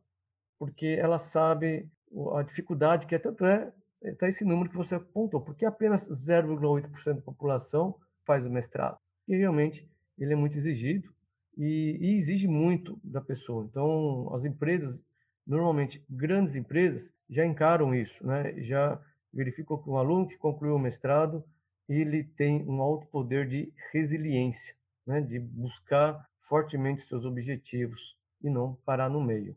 porque 0.59 0.99
ela 1.01 1.19
sabe 1.19 1.89
a 2.35 2.43
dificuldade 2.43 3.07
que 3.07 3.15
é, 3.15 3.19
tanto 3.19 3.45
é, 3.45 3.73
está 4.03 4.29
esse 4.29 4.45
número 4.45 4.69
que 4.69 4.77
você 4.77 4.97
apontou, 4.97 5.41
porque 5.41 5.65
apenas 5.65 6.09
0,8% 6.09 7.15
da 7.15 7.23
população 7.23 7.97
faz 8.27 8.45
o 8.45 8.51
mestrado. 8.51 8.99
E 9.27 9.37
realmente 9.37 9.89
ele 10.19 10.33
é 10.33 10.37
muito 10.37 10.57
exigido 10.57 11.09
e, 11.57 11.99
e 12.01 12.19
exige 12.19 12.47
muito 12.47 12.99
da 13.03 13.21
pessoa. 13.21 13.65
Então, 13.65 14.35
as 14.35 14.45
empresas, 14.45 14.99
normalmente 15.47 16.05
grandes 16.09 16.55
empresas, 16.55 17.09
já 17.29 17.45
encaram 17.45 17.95
isso, 17.95 18.25
né? 18.27 18.61
já 18.63 19.01
verificam 19.33 19.83
que 19.83 19.89
um 19.89 19.97
aluno 19.97 20.29
que 20.29 20.37
concluiu 20.37 20.77
o 20.77 20.79
mestrado 20.79 21.45
ele 21.89 22.25
tem 22.25 22.65
um 22.69 22.81
alto 22.81 23.07
poder 23.07 23.49
de 23.49 23.73
resiliência, 23.93 24.75
né? 25.07 25.21
de 25.21 25.39
buscar 25.39 26.29
fortemente 26.49 27.07
seus 27.07 27.25
objetivos 27.25 28.17
e 28.43 28.51
não 28.51 28.75
parar 28.85 29.09
no 29.09 29.23
meio. 29.23 29.57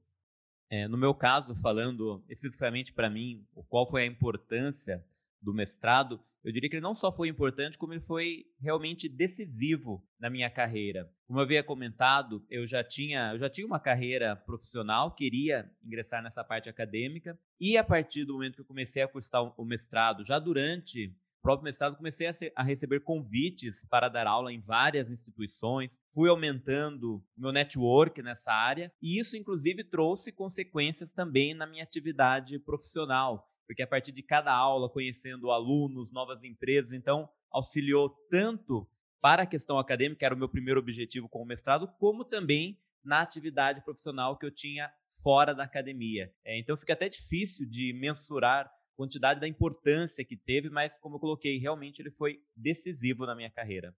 É, 0.69 0.87
no 0.87 0.97
meu 0.97 1.13
caso, 1.15 1.55
falando 1.55 2.23
especificamente 2.29 2.93
para 2.93 3.09
mim, 3.09 3.43
qual 3.67 3.89
foi 3.89 4.03
a 4.03 4.05
importância 4.05 5.03
do 5.41 5.53
mestrado, 5.53 6.19
eu 6.43 6.53
diria 6.53 6.69
que 6.69 6.77
ele 6.77 6.83
não 6.83 6.95
só 6.95 7.11
foi 7.11 7.27
importante, 7.27 7.77
como 7.77 7.93
ele 7.93 8.01
foi 8.01 8.45
realmente 8.61 9.09
decisivo 9.09 10.01
na 10.19 10.29
minha 10.29 10.49
carreira. 10.49 11.09
Como 11.27 11.39
eu 11.39 11.43
havia 11.43 11.63
comentado, 11.63 12.45
eu 12.49 12.65
já 12.65 12.83
tinha, 12.83 13.33
eu 13.33 13.39
já 13.39 13.49
tinha 13.49 13.67
uma 13.67 13.79
carreira 13.79 14.35
profissional, 14.35 15.13
queria 15.13 15.69
ingressar 15.83 16.23
nessa 16.23 16.43
parte 16.43 16.69
acadêmica, 16.69 17.37
e 17.59 17.77
a 17.77 17.83
partir 17.83 18.25
do 18.25 18.33
momento 18.33 18.55
que 18.55 18.61
eu 18.61 18.65
comecei 18.65 19.01
a 19.01 19.07
cursar 19.07 19.53
o 19.59 19.65
mestrado, 19.65 20.25
já 20.25 20.39
durante 20.39 21.07
o 21.07 21.41
próprio 21.41 21.65
mestrado, 21.65 21.97
comecei 21.97 22.27
a, 22.27 22.33
ser, 22.33 22.53
a, 22.55 22.63
receber 22.63 23.01
convites 23.01 23.85
para 23.89 24.09
dar 24.09 24.27
aula 24.27 24.51
em 24.51 24.61
várias 24.61 25.09
instituições, 25.09 25.91
fui 26.13 26.29
aumentando 26.29 27.23
meu 27.37 27.51
network 27.51 28.21
nessa 28.21 28.51
área, 28.51 28.91
e 29.01 29.19
isso, 29.19 29.35
inclusive, 29.35 29.83
trouxe 29.83 30.31
consequências 30.31 31.13
também 31.13 31.53
na 31.53 31.67
minha 31.67 31.83
atividade 31.83 32.59
profissional 32.59 33.49
porque 33.69 33.83
a 33.83 33.87
partir 33.87 34.11
de 34.11 34.23
cada 34.23 34.51
aula, 34.51 34.89
conhecendo 34.89 35.51
alunos, 35.51 36.11
novas 36.11 36.43
empresas, 36.43 36.91
então 36.91 37.29
auxiliou 37.51 38.09
tanto 38.27 38.89
para 39.21 39.43
a 39.43 39.45
questão 39.45 39.77
acadêmica, 39.77 40.17
que 40.17 40.25
era 40.25 40.33
o 40.33 40.37
meu 40.37 40.49
primeiro 40.49 40.79
objetivo 40.79 41.29
com 41.29 41.43
o 41.43 41.45
mestrado, 41.45 41.87
como 41.99 42.25
também 42.25 42.79
na 43.03 43.21
atividade 43.21 43.81
profissional 43.85 44.35
que 44.39 44.45
eu 44.47 44.49
tinha 44.49 44.91
fora 45.21 45.53
da 45.53 45.65
academia. 45.65 46.33
É, 46.43 46.57
então 46.57 46.75
fica 46.75 46.93
até 46.93 47.07
difícil 47.07 47.69
de 47.69 47.93
mensurar 47.93 48.65
a 48.65 48.71
quantidade 48.97 49.39
da 49.39 49.47
importância 49.47 50.25
que 50.25 50.35
teve, 50.35 50.71
mas 50.71 50.97
como 50.97 51.17
eu 51.17 51.19
coloquei, 51.19 51.59
realmente 51.59 52.01
ele 52.01 52.09
foi 52.09 52.39
decisivo 52.55 53.27
na 53.27 53.35
minha 53.35 53.51
carreira. 53.51 53.93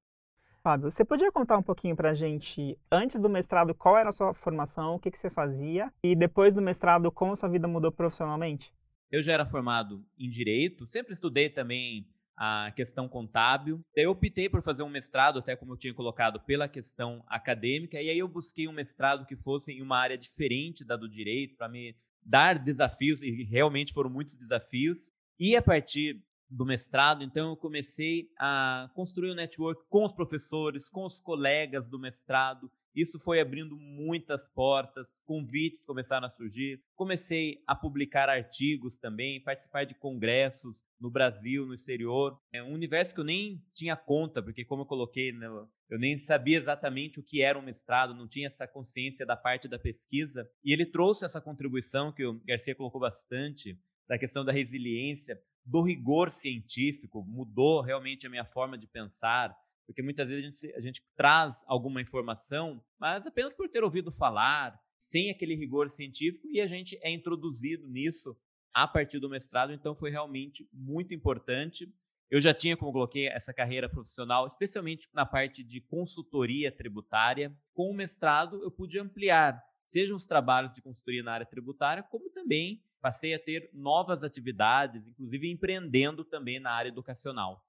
Fábio, 0.61 0.91
você 0.91 1.05
podia 1.05 1.31
contar 1.31 1.57
um 1.57 1.63
pouquinho 1.63 1.95
para 1.95 2.09
a 2.09 2.13
gente, 2.13 2.77
antes 2.91 3.17
do 3.17 3.29
mestrado, 3.29 3.73
qual 3.73 3.97
era 3.97 4.09
a 4.09 4.11
sua 4.11 4.33
formação, 4.33 4.95
o 4.95 4.99
que, 4.99 5.09
que 5.09 5.17
você 5.17 5.29
fazia, 5.29 5.93
e 6.03 6.13
depois 6.13 6.53
do 6.53 6.61
mestrado, 6.61 7.09
como 7.09 7.37
sua 7.37 7.47
vida 7.47 7.69
mudou 7.69 7.89
profissionalmente? 7.89 8.69
Eu 9.11 9.21
já 9.21 9.33
era 9.33 9.45
formado 9.45 10.05
em 10.17 10.29
direito, 10.29 10.87
sempre 10.87 11.13
estudei 11.13 11.49
também 11.49 12.07
a 12.37 12.71
questão 12.75 13.09
contábil. 13.09 13.83
Daí 13.95 14.05
eu 14.05 14.11
optei 14.11 14.49
por 14.49 14.63
fazer 14.63 14.83
um 14.83 14.89
mestrado, 14.89 15.39
até 15.39 15.55
como 15.55 15.73
eu 15.73 15.77
tinha 15.77 15.93
colocado, 15.93 16.39
pela 16.39 16.67
questão 16.67 17.23
acadêmica, 17.27 18.01
e 18.01 18.09
aí 18.09 18.17
eu 18.17 18.27
busquei 18.27 18.67
um 18.67 18.73
mestrado 18.73 19.25
que 19.25 19.35
fosse 19.35 19.73
em 19.73 19.81
uma 19.81 19.97
área 19.97 20.17
diferente 20.17 20.85
da 20.85 20.95
do 20.95 21.09
direito, 21.09 21.57
para 21.57 21.67
me 21.67 21.95
dar 22.23 22.57
desafios, 22.57 23.21
e 23.21 23.43
realmente 23.43 23.93
foram 23.93 24.09
muitos 24.09 24.35
desafios. 24.35 25.11
E 25.37 25.55
a 25.55 25.61
partir 25.61 26.23
do 26.49 26.65
mestrado, 26.65 27.23
então 27.23 27.49
eu 27.49 27.57
comecei 27.57 28.29
a 28.37 28.89
construir 28.93 29.31
um 29.31 29.35
network 29.35 29.83
com 29.89 30.05
os 30.05 30.13
professores, 30.13 30.89
com 30.89 31.05
os 31.05 31.19
colegas 31.19 31.87
do 31.87 31.99
mestrado, 31.99 32.71
isso 32.95 33.19
foi 33.19 33.39
abrindo 33.39 33.75
muitas 33.77 34.47
portas, 34.47 35.21
convites 35.25 35.83
começaram 35.85 36.27
a 36.27 36.29
surgir. 36.29 36.81
Comecei 36.95 37.61
a 37.67 37.75
publicar 37.75 38.29
artigos 38.29 38.97
também, 38.97 39.41
participar 39.41 39.85
de 39.85 39.95
congressos 39.95 40.77
no 40.99 41.09
Brasil, 41.09 41.65
no 41.65 41.73
exterior. 41.73 42.37
É 42.53 42.61
um 42.61 42.73
universo 42.73 43.13
que 43.13 43.19
eu 43.19 43.25
nem 43.25 43.63
tinha 43.73 43.95
conta, 43.95 44.41
porque, 44.41 44.65
como 44.65 44.83
eu 44.83 44.85
coloquei, 44.85 45.31
né, 45.31 45.47
eu 45.89 45.97
nem 45.97 46.19
sabia 46.19 46.57
exatamente 46.57 47.19
o 47.19 47.23
que 47.23 47.41
era 47.41 47.57
um 47.57 47.63
mestrado, 47.63 48.13
não 48.13 48.27
tinha 48.27 48.47
essa 48.47 48.67
consciência 48.67 49.25
da 49.25 49.35
parte 49.35 49.67
da 49.67 49.79
pesquisa. 49.79 50.47
E 50.63 50.71
ele 50.71 50.85
trouxe 50.85 51.25
essa 51.25 51.41
contribuição 51.41 52.13
que 52.13 52.25
o 52.25 52.39
Garcia 52.45 52.75
colocou 52.75 53.01
bastante, 53.01 53.79
da 54.07 54.17
questão 54.17 54.43
da 54.43 54.51
resiliência, 54.51 55.39
do 55.65 55.81
rigor 55.81 56.31
científico, 56.31 57.23
mudou 57.23 57.81
realmente 57.81 58.27
a 58.27 58.29
minha 58.29 58.45
forma 58.45 58.77
de 58.77 58.87
pensar 58.87 59.55
porque 59.85 60.01
muitas 60.01 60.27
vezes 60.27 60.43
a 60.43 60.47
gente, 60.47 60.75
a 60.75 60.81
gente 60.81 61.03
traz 61.15 61.63
alguma 61.67 62.01
informação, 62.01 62.83
mas 62.99 63.25
apenas 63.25 63.53
por 63.53 63.69
ter 63.69 63.83
ouvido 63.83 64.11
falar, 64.11 64.79
sem 64.99 65.31
aquele 65.31 65.55
rigor 65.55 65.89
científico, 65.89 66.47
e 66.49 66.61
a 66.61 66.67
gente 66.67 66.97
é 67.01 67.11
introduzido 67.11 67.87
nisso 67.87 68.37
a 68.73 68.87
partir 68.87 69.19
do 69.19 69.29
mestrado, 69.29 69.73
então 69.73 69.95
foi 69.95 70.09
realmente 70.09 70.67
muito 70.71 71.13
importante. 71.13 71.91
Eu 72.29 72.39
já 72.39 72.53
tinha, 72.53 72.77
como 72.77 72.93
coloquei, 72.93 73.27
essa 73.27 73.53
carreira 73.53 73.89
profissional, 73.89 74.47
especialmente 74.47 75.09
na 75.13 75.25
parte 75.25 75.63
de 75.63 75.81
consultoria 75.81 76.71
tributária. 76.71 77.53
Com 77.73 77.91
o 77.91 77.93
mestrado, 77.93 78.63
eu 78.63 78.71
pude 78.71 78.97
ampliar, 78.97 79.61
seja 79.87 80.15
os 80.15 80.25
trabalhos 80.25 80.73
de 80.73 80.81
consultoria 80.81 81.23
na 81.23 81.33
área 81.33 81.45
tributária, 81.45 82.03
como 82.03 82.29
também 82.29 82.81
passei 83.01 83.33
a 83.33 83.39
ter 83.39 83.69
novas 83.73 84.23
atividades, 84.23 85.05
inclusive 85.05 85.51
empreendendo 85.51 86.23
também 86.23 86.59
na 86.59 86.71
área 86.71 86.89
educacional. 86.89 87.61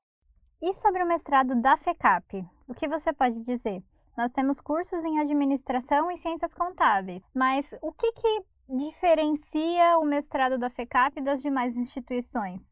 E 0.65 0.73
sobre 0.75 1.03
o 1.03 1.07
mestrado 1.09 1.61
da 1.61 1.77
FECAP, 1.77 2.47
o 2.69 2.75
que 2.75 2.87
você 2.87 3.13
pode 3.13 3.43
dizer? 3.43 3.83
Nós 4.17 4.31
temos 4.31 4.61
cursos 4.61 5.05
em 5.05 5.19
administração 5.19 6.09
e 6.09 6.17
ciências 6.17 6.55
contábeis, 6.55 7.21
mas 7.35 7.77
o 7.83 7.93
que, 7.93 8.13
que 8.13 8.43
diferencia 8.69 9.99
o 9.99 10.05
mestrado 10.05 10.57
da 10.57 10.71
FECAP 10.71 11.21
das 11.21 11.43
demais 11.43 11.77
instituições? 11.77 12.63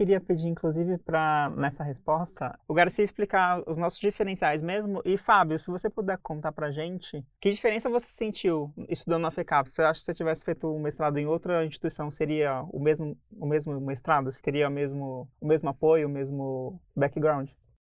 Queria 0.00 0.18
pedir, 0.18 0.48
inclusive, 0.48 0.96
para 0.96 1.52
nessa 1.58 1.84
resposta, 1.84 2.58
o 2.66 2.72
Garcia 2.72 3.04
explicar 3.04 3.62
os 3.68 3.76
nossos 3.76 4.00
diferenciais 4.00 4.62
mesmo. 4.62 5.02
E, 5.04 5.18
Fábio, 5.18 5.58
se 5.58 5.70
você 5.70 5.90
puder 5.90 6.16
contar 6.22 6.52
para 6.52 6.70
gente, 6.70 7.22
que 7.38 7.50
diferença 7.50 7.90
você 7.90 8.06
sentiu 8.06 8.72
estudando 8.88 9.20
na 9.20 9.30
FECAP? 9.30 9.68
Você 9.68 9.82
acha 9.82 9.92
que 9.92 9.98
se 9.98 10.04
você 10.06 10.14
tivesse 10.14 10.42
feito 10.42 10.66
um 10.74 10.80
mestrado 10.80 11.18
em 11.18 11.26
outra 11.26 11.66
instituição, 11.66 12.10
seria 12.10 12.62
o 12.72 12.80
mesmo, 12.80 13.14
o 13.30 13.46
mesmo 13.46 13.78
mestrado? 13.78 14.32
Seria 14.32 14.68
o 14.68 14.70
mesmo, 14.70 15.28
o 15.38 15.46
mesmo 15.46 15.68
apoio, 15.68 16.08
o 16.08 16.10
mesmo 16.10 16.80
background? 16.96 17.50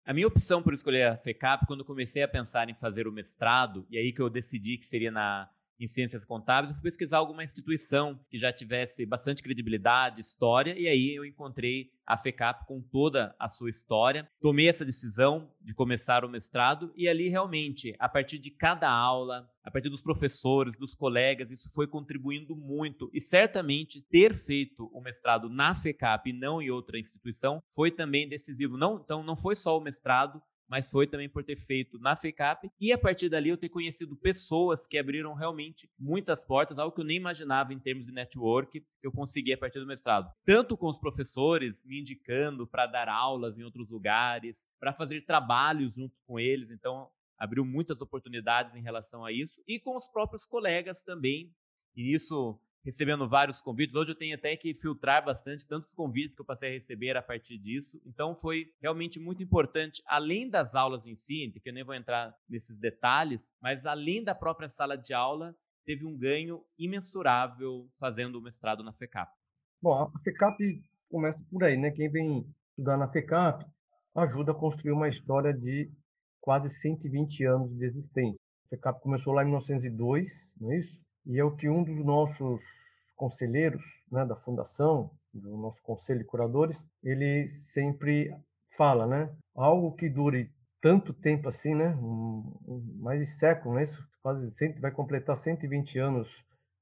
A 0.04 0.12
minha 0.12 0.26
opção 0.26 0.62
por 0.62 0.75
escolher 0.75 1.04
a 1.04 1.16
FECAP, 1.16 1.64
quando 1.66 1.87
comecei 1.87 2.23
a 2.23 2.28
pensar 2.28 2.68
em 2.68 2.75
fazer 2.75 3.08
o 3.08 3.12
mestrado, 3.12 3.87
e 3.88 3.96
aí 3.96 4.12
que 4.12 4.20
eu 4.20 4.28
decidi 4.28 4.76
que 4.76 4.84
seria 4.84 5.11
na 5.11 5.49
em 5.84 5.88
ciências 5.88 6.24
contábeis, 6.24 6.70
eu 6.70 6.80
fui 6.80 6.90
pesquisar 6.90 7.18
alguma 7.18 7.44
instituição 7.44 8.18
que 8.30 8.38
já 8.38 8.50
tivesse 8.50 9.04
bastante 9.04 9.42
credibilidade, 9.42 10.20
história, 10.20 10.74
e 10.78 10.88
aí 10.88 11.14
eu 11.14 11.24
encontrei 11.24 11.90
a 12.06 12.16
FECAP 12.16 12.66
com 12.66 12.80
toda 12.80 13.34
a 13.38 13.48
sua 13.48 13.70
história. 13.70 14.28
Tomei 14.40 14.68
essa 14.68 14.84
decisão 14.84 15.50
de 15.60 15.74
começar 15.74 16.24
o 16.24 16.28
mestrado 16.28 16.92
e 16.96 17.08
ali 17.08 17.28
realmente, 17.28 17.94
a 17.98 18.08
partir 18.08 18.38
de 18.38 18.50
cada 18.50 18.90
aula, 18.90 19.48
a 19.62 19.70
partir 19.70 19.88
dos 19.88 20.02
professores, 20.02 20.76
dos 20.76 20.94
colegas, 20.94 21.50
isso 21.50 21.70
foi 21.72 21.86
contribuindo 21.86 22.54
muito 22.56 23.10
e 23.12 23.20
certamente 23.20 24.02
ter 24.10 24.34
feito 24.34 24.90
o 24.92 25.00
mestrado 25.00 25.48
na 25.48 25.74
FECAP 25.74 26.30
e 26.30 26.32
não 26.32 26.60
em 26.60 26.70
outra 26.70 26.98
instituição 26.98 27.62
foi 27.74 27.90
também 27.90 28.28
decisivo. 28.28 28.76
Não, 28.76 29.00
então 29.02 29.22
não 29.22 29.36
foi 29.36 29.56
só 29.56 29.76
o 29.76 29.82
mestrado, 29.82 30.42
mas 30.68 30.90
foi 30.90 31.06
também 31.06 31.28
por 31.28 31.44
ter 31.44 31.56
feito 31.56 31.99
na 31.99 32.16
FECAP 32.16 32.71
e 32.80 32.92
a 32.92 32.99
partir 32.99 33.28
dali 33.28 33.49
eu 33.49 33.56
ter 33.56 33.68
conhecido 33.68 34.16
pessoas 34.16 34.87
que 34.87 34.99
abriram 34.99 35.35
realmente 35.35 35.90
muitas 35.99 36.44
portas, 36.44 36.78
algo 36.78 36.94
que 36.94 37.00
eu 37.00 37.04
nem 37.04 37.16
imaginava 37.16 37.73
em 37.73 37.78
termos 37.78 38.06
de 38.06 38.12
network, 38.12 38.80
que 38.80 39.06
eu 39.06 39.12
consegui 39.12 39.52
a 39.52 39.59
partir 39.59 39.80
do 39.80 39.87
mestrado. 39.87 40.30
Tanto 40.44 40.76
com 40.76 40.88
os 40.88 40.99
professores 40.99 41.85
me 41.85 42.00
indicando 42.00 42.66
para 42.66 42.87
dar 42.87 43.09
aulas 43.09 43.59
em 43.59 43.62
outros 43.62 43.88
lugares, 43.90 44.68
para 44.80 44.92
fazer 44.92 45.21
trabalhos 45.23 45.94
junto 45.94 46.14
com 46.26 46.38
eles, 46.38 46.71
então 46.71 47.09
abriu 47.38 47.64
muitas 47.64 48.00
oportunidades 48.00 48.75
em 48.75 48.83
relação 48.83 49.25
a 49.25 49.33
isso 49.33 49.62
e 49.66 49.78
com 49.78 49.97
os 49.97 50.09
próprios 50.09 50.47
colegas 50.47 51.02
também. 51.02 51.52
E 51.97 52.14
isso 52.14 52.59
recebendo 52.84 53.28
vários 53.28 53.60
convites. 53.60 53.94
Hoje 53.94 54.10
eu 54.10 54.14
tenho 54.14 54.34
até 54.36 54.56
que 54.56 54.74
filtrar 54.74 55.24
bastante 55.24 55.66
tantos 55.66 55.94
convites 55.94 56.36
que 56.36 56.42
eu 56.42 56.44
passei 56.44 56.70
a 56.70 56.72
receber 56.72 57.16
a 57.16 57.22
partir 57.22 57.56
disso. 57.56 58.00
Então 58.04 58.36
foi 58.36 58.66
realmente 58.80 59.18
muito 59.18 59.42
importante, 59.42 60.02
além 60.06 60.48
das 60.50 60.74
aulas 60.74 61.06
em 61.06 61.16
si, 61.16 61.50
que 61.62 61.68
eu 61.68 61.72
nem 61.72 61.84
vou 61.84 61.94
entrar 61.94 62.34
nesses 62.48 62.78
detalhes, 62.78 63.50
mas 63.60 63.86
além 63.86 64.22
da 64.22 64.34
própria 64.34 64.68
sala 64.68 64.96
de 64.96 65.14
aula, 65.14 65.56
teve 65.86 66.04
um 66.04 66.16
ganho 66.16 66.62
imensurável 66.78 67.88
fazendo 67.98 68.38
o 68.38 68.42
mestrado 68.42 68.82
na 68.82 68.92
FECAP. 68.92 69.32
Bom, 69.82 69.94
a 69.94 70.20
FECAP 70.20 70.82
começa 71.10 71.42
por 71.50 71.64
aí, 71.64 71.76
né? 71.76 71.90
Quem 71.90 72.10
vem 72.10 72.46
estudar 72.70 72.96
na 72.96 73.08
FECAP 73.08 73.64
ajuda 74.14 74.52
a 74.52 74.54
construir 74.54 74.92
uma 74.92 75.08
história 75.08 75.52
de 75.52 75.90
quase 76.40 76.68
120 76.68 77.44
anos 77.44 77.76
de 77.76 77.84
existência. 77.84 78.38
A 78.66 78.68
FECAP 78.70 79.00
começou 79.00 79.32
lá 79.32 79.42
em 79.42 79.46
1902, 79.46 80.54
não 80.60 80.72
é 80.72 80.78
isso? 80.78 81.03
E 81.26 81.38
é 81.38 81.44
o 81.44 81.54
que 81.54 81.68
um 81.68 81.82
dos 81.82 82.04
nossos 82.04 82.62
conselheiros 83.16 83.82
né, 84.10 84.24
da 84.24 84.36
fundação, 84.36 85.10
do 85.32 85.56
nosso 85.56 85.82
conselho 85.82 86.20
de 86.20 86.26
curadores, 86.26 86.84
ele 87.02 87.52
sempre 87.54 88.34
fala, 88.76 89.06
né? 89.06 89.30
Algo 89.54 89.92
que 89.92 90.08
dure 90.08 90.50
tanto 90.80 91.12
tempo 91.12 91.48
assim, 91.48 91.74
né? 91.74 91.96
Um, 91.96 92.98
mais 93.00 93.20
de 93.20 93.26
século, 93.26 93.74
né? 93.74 93.84
Isso 93.84 94.06
quase 94.22 94.52
vai 94.80 94.90
completar 94.90 95.36
120 95.36 95.98
anos 95.98 96.28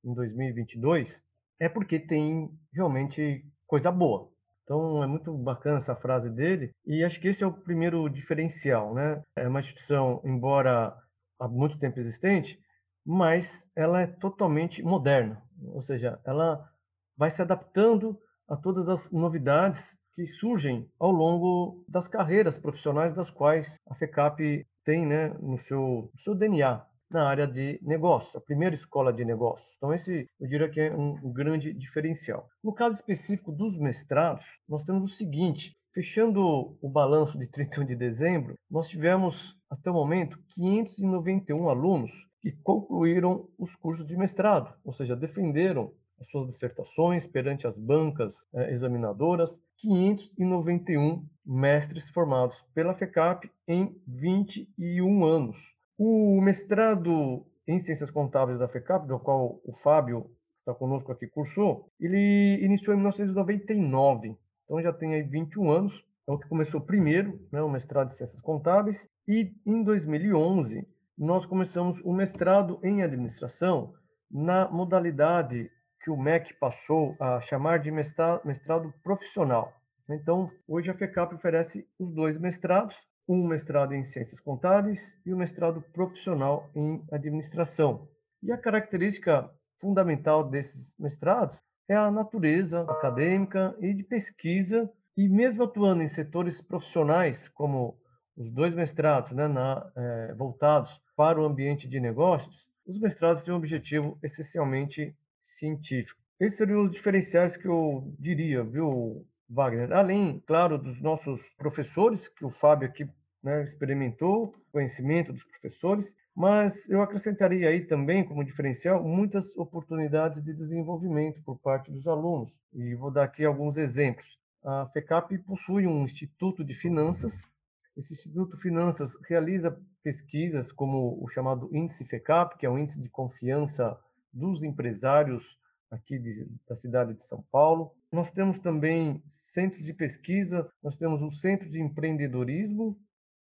em 0.05 0.13
2022, 0.15 1.23
é 1.61 1.69
porque 1.69 1.99
tem 1.99 2.51
realmente 2.73 3.45
coisa 3.67 3.91
boa. 3.91 4.29
Então 4.65 5.03
é 5.03 5.07
muito 5.07 5.33
bacana 5.37 5.79
essa 5.79 5.95
frase 5.95 6.31
dele 6.31 6.71
e 6.87 7.05
acho 7.05 7.21
que 7.21 7.29
esse 7.29 7.43
é 7.43 7.47
o 7.47 7.53
primeiro 7.53 8.09
diferencial, 8.09 8.95
né? 8.95 9.23
É 9.37 9.49
uma 9.49 9.61
instituição, 9.61 10.21
embora 10.25 10.97
há 11.39 11.49
muito 11.49 11.79
tempo 11.79 11.99
existente, 11.99 12.59
mas 13.05 13.69
ela 13.75 14.01
é 14.01 14.07
totalmente 14.07 14.83
moderna, 14.83 15.43
ou 15.73 15.83
seja, 15.83 16.21
ela 16.25 16.69
vai 17.17 17.31
se 17.31 17.43
adaptando 17.43 18.19
a 18.49 18.57
todas 18.57 18.89
as 18.89 19.11
novidades 19.11 19.97
que 20.15 20.27
surgem 20.27 20.89
ao 20.99 21.11
longo 21.11 21.85
das 21.89 22.07
carreiras 22.07 22.59
profissionais 22.59 23.15
das 23.15 23.31
quais 23.31 23.79
a 23.89 23.95
FECAP 23.95 24.67
tem 24.85 25.07
né, 25.07 25.29
no 25.41 25.59
seu, 25.59 26.11
seu 26.19 26.35
DNA 26.35 26.85
na 27.11 27.29
área 27.29 27.47
de 27.47 27.79
negócios, 27.83 28.35
a 28.35 28.41
primeira 28.41 28.75
escola 28.75 29.13
de 29.13 29.25
negócios. 29.25 29.69
Então, 29.77 29.93
esse 29.93 30.27
eu 30.41 30.49
diria 30.49 30.71
que 30.71 30.81
é 30.81 30.95
um 30.95 31.33
grande 31.33 31.73
diferencial. 31.73 32.49
No 32.63 32.73
caso 32.73 32.97
específico 32.97 33.53
dos 33.53 33.77
mestrados, 33.79 34.45
nós 34.69 34.83
temos 34.85 35.13
o 35.13 35.15
seguinte: 35.15 35.73
fechando 35.93 36.77
o 36.81 36.89
balanço 36.89 37.39
de 37.39 37.51
31 37.51 37.85
de 37.85 37.97
dezembro, 37.97 38.55
nós 38.71 38.89
tivemos 38.89 39.59
até 39.71 39.91
o 39.91 39.95
momento 39.95 40.39
591 40.55 41.69
alunos 41.69 42.13
que 42.43 42.53
concluíram 42.63 43.49
os 43.57 43.75
cursos 43.77 44.05
de 44.05 44.17
mestrado, 44.17 44.75
ou 44.85 44.93
seja, 44.93 45.15
defenderam 45.15 45.93
as 46.21 46.29
suas 46.29 46.49
dissertações 46.49 47.27
perante 47.27 47.67
as 47.67 47.77
bancas 47.77 48.49
eh, 48.55 48.73
examinadoras, 48.73 49.61
591 49.79 51.25
mestres 51.45 52.09
formados 52.11 52.57
pela 52.75 52.95
FECAP 52.95 53.51
em 53.67 53.97
21 54.07 55.25
anos. 55.25 55.57
O 55.99 56.41
mestrado 56.41 57.45
em 57.67 57.81
Ciências 57.81 58.11
Contábeis 58.11 58.59
da 58.59 58.69
FECAP, 58.69 59.07
do 59.07 59.19
qual 59.19 59.61
o 59.65 59.73
Fábio 59.73 60.31
está 60.61 60.75
conosco 60.75 61.11
aqui 61.11 61.27
cursou, 61.27 61.89
ele 62.01 62.59
iniciou 62.63 62.95
em 62.95 62.99
1999, 62.99 64.37
então 64.65 64.81
já 64.81 64.93
tem 64.93 65.15
aí 65.15 65.23
21 65.23 65.71
anos, 65.71 66.05
é 66.29 66.33
o 66.33 66.39
que 66.39 66.49
começou 66.49 66.81
primeiro, 66.81 67.41
né, 67.51 67.61
o 67.63 67.71
mestrado 67.71 68.13
em 68.13 68.17
Ciências 68.17 68.41
Contábeis, 68.41 69.05
e 69.27 69.53
em 69.67 69.83
2011 69.83 70.87
nós 71.23 71.47
começamos 71.47 72.01
o 72.03 72.13
mestrado 72.13 72.81
em 72.83 73.01
administração 73.01 73.95
na 74.29 74.69
modalidade 74.69 75.71
que 76.03 76.11
o 76.11 76.17
MEC 76.17 76.53
passou 76.55 77.15
a 77.21 77.41
chamar 77.43 77.79
de 77.79 77.93
mestrado 77.93 78.93
profissional. 79.05 79.73
Então, 80.11 80.51
hoje 80.67 80.91
a 80.91 80.95
FECAP 80.95 81.37
oferece 81.37 81.87
os 81.97 82.13
dois 82.13 82.37
mestrados, 82.41 82.97
um 83.29 83.47
mestrado 83.47 83.95
em 83.95 84.05
ciências 84.05 84.41
contábeis 84.41 85.17
e 85.25 85.33
um 85.33 85.37
mestrado 85.37 85.81
profissional 85.93 86.69
em 86.75 87.01
administração. 87.13 88.09
E 88.43 88.51
a 88.51 88.59
característica 88.59 89.49
fundamental 89.81 90.43
desses 90.43 90.93
mestrados 90.99 91.57
é 91.89 91.95
a 91.95 92.11
natureza 92.11 92.81
acadêmica 92.83 93.77
e 93.79 93.95
de 93.95 94.03
pesquisa, 94.03 94.91
e 95.17 95.29
mesmo 95.29 95.63
atuando 95.63 96.03
em 96.03 96.09
setores 96.09 96.61
profissionais 96.61 97.49
como 97.51 98.02
os 98.37 98.51
dois 98.51 98.75
mestrados 98.75 99.33
né, 99.33 99.47
na, 99.49 99.91
é, 99.97 100.35
voltados 100.35 101.01
para 101.17 101.41
o 101.41 101.45
ambiente 101.45 101.89
de 101.89 102.01
negócios, 102.01 102.67
os 102.87 102.99
mestrados 102.99 103.43
têm 103.43 103.55
um 103.55 103.59
objetivo 103.59 104.19
essencialmente 104.23 105.15
científico. 105.43 106.21
Esses 106.41 106.59
seriam 106.59 106.85
os 106.85 106.91
diferenciais 106.91 107.57
que 107.57 107.69
eu 107.69 108.13
diria, 108.19 108.65
viu, 108.65 109.25
Wagner? 109.49 109.93
Além, 109.93 110.43
claro, 110.47 110.79
dos 110.79 111.01
nossos 111.01 111.41
professores, 111.57 112.29
que 112.29 112.45
o 112.45 112.51
Fábio 112.51 112.89
aqui 112.89 113.09
né, 113.43 113.63
experimentou, 113.63 114.51
conhecimento 114.73 115.33
dos 115.33 115.45
professores, 115.45 116.15
mas 116.35 116.89
eu 116.89 117.03
acrescentaria 117.03 117.69
aí 117.69 117.83
também, 117.83 118.25
como 118.25 118.45
diferencial, 118.45 119.05
muitas 119.05 119.55
oportunidades 119.57 120.43
de 120.43 120.55
desenvolvimento 120.55 121.43
por 121.43 121.59
parte 121.59 121.91
dos 121.91 122.07
alunos. 122.07 122.51
E 122.73 122.95
vou 122.95 123.11
dar 123.11 123.25
aqui 123.25 123.45
alguns 123.45 123.77
exemplos. 123.77 124.39
A 124.65 124.87
FECAP 124.93 125.39
possui 125.39 125.87
um 125.87 126.05
Instituto 126.05 126.65
de 126.65 126.73
Finanças 126.73 127.47
esse 127.97 128.15
Instituto 128.15 128.59
Finanças 128.59 129.17
realiza 129.29 129.79
pesquisas 130.03 130.73
como 130.73 131.23
o 131.23 131.29
chamado 131.29 131.69
Índice 131.75 132.05
FECAP, 132.05 132.59
que 132.59 132.67
é 132.67 132.71
o 132.71 132.79
Índice 132.79 133.01
de 133.01 133.09
Confiança 133.09 133.99
dos 134.33 134.63
Empresários 134.63 135.59
aqui 135.91 136.19
de, 136.19 136.49
da 136.67 136.75
cidade 136.75 137.15
de 137.15 137.25
São 137.25 137.45
Paulo. 137.53 137.95
Nós 138.11 138.31
temos 138.31 138.59
também 138.59 139.23
centros 139.29 139.85
de 139.85 139.93
pesquisa, 139.93 140.71
nós 140.83 140.97
temos 140.97 141.21
o 141.23 141.31
Centro 141.31 141.69
de 141.71 141.81
Empreendedorismo, 141.81 142.99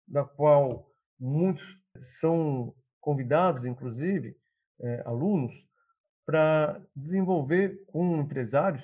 da 0.07 0.25
qual 0.25 0.91
muitos 1.19 1.81
são 2.01 2.75
convidados, 3.01 3.65
inclusive, 3.65 4.37
é, 4.81 5.03
alunos, 5.07 5.55
para 6.27 6.81
desenvolver 6.97 7.85
com 7.87 8.17
empresários 8.17 8.83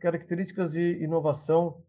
características 0.00 0.72
de 0.72 1.02
inovação 1.02 1.82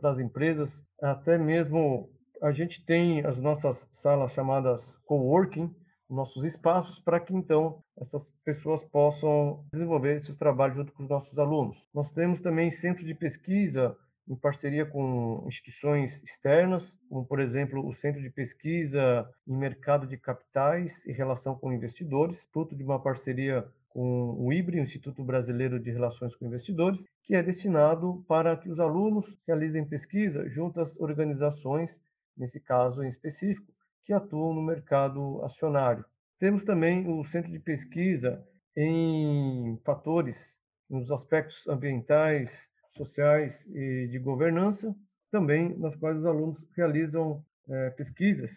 para 0.00 0.10
as 0.10 0.18
empresas, 0.18 0.82
até 1.00 1.38
mesmo 1.38 2.10
a 2.42 2.52
gente 2.52 2.84
tem 2.84 3.24
as 3.24 3.36
nossas 3.36 3.88
salas 3.92 4.32
chamadas 4.32 4.96
coworking, 5.04 5.74
nossos 6.08 6.44
espaços, 6.44 6.98
para 7.00 7.20
que 7.20 7.34
então 7.34 7.82
essas 8.00 8.30
pessoas 8.44 8.82
possam 8.84 9.64
desenvolver 9.72 10.20
seus 10.20 10.38
trabalhos 10.38 10.76
junto 10.76 10.92
com 10.92 11.02
os 11.02 11.08
nossos 11.08 11.38
alunos. 11.38 11.76
Nós 11.92 12.10
temos 12.12 12.40
também 12.40 12.70
centros 12.70 13.06
de 13.06 13.14
pesquisa 13.14 13.96
em 14.28 14.36
parceria 14.36 14.84
com 14.84 15.44
instituições 15.48 16.22
externas, 16.22 16.94
como 17.08 17.26
por 17.26 17.40
exemplo 17.40 17.86
o 17.86 17.94
Centro 17.94 18.20
de 18.20 18.30
Pesquisa 18.30 19.28
em 19.46 19.56
Mercado 19.56 20.06
de 20.06 20.18
Capitais 20.18 20.92
e 21.06 21.12
Relação 21.12 21.54
com 21.54 21.72
Investidores, 21.72 22.46
fruto 22.52 22.76
de 22.76 22.84
uma 22.84 23.02
parceria 23.02 23.66
com 23.88 24.36
o 24.38 24.52
IBRE, 24.52 24.80
o 24.80 24.82
Instituto 24.82 25.24
Brasileiro 25.24 25.80
de 25.80 25.90
Relações 25.90 26.36
com 26.36 26.46
Investidores, 26.46 27.02
que 27.28 27.36
é 27.36 27.42
destinado 27.42 28.24
para 28.26 28.56
que 28.56 28.70
os 28.70 28.80
alunos 28.80 29.26
realizem 29.46 29.84
pesquisa 29.84 30.48
junto 30.48 30.80
às 30.80 30.98
organizações, 30.98 32.00
nesse 32.34 32.58
caso 32.58 33.04
em 33.04 33.08
específico, 33.10 33.70
que 34.06 34.14
atuam 34.14 34.54
no 34.54 34.62
mercado 34.62 35.44
acionário. 35.44 36.02
Temos 36.38 36.64
também 36.64 37.06
o 37.06 37.22
Centro 37.26 37.52
de 37.52 37.58
Pesquisa 37.58 38.42
em 38.74 39.78
fatores, 39.84 40.58
nos 40.88 41.10
aspectos 41.10 41.68
ambientais, 41.68 42.70
sociais 42.96 43.66
e 43.66 44.08
de 44.10 44.18
governança, 44.18 44.96
também 45.30 45.78
nas 45.78 45.94
quais 45.96 46.16
os 46.16 46.24
alunos 46.24 46.66
realizam 46.74 47.44
é, 47.68 47.90
pesquisas 47.90 48.52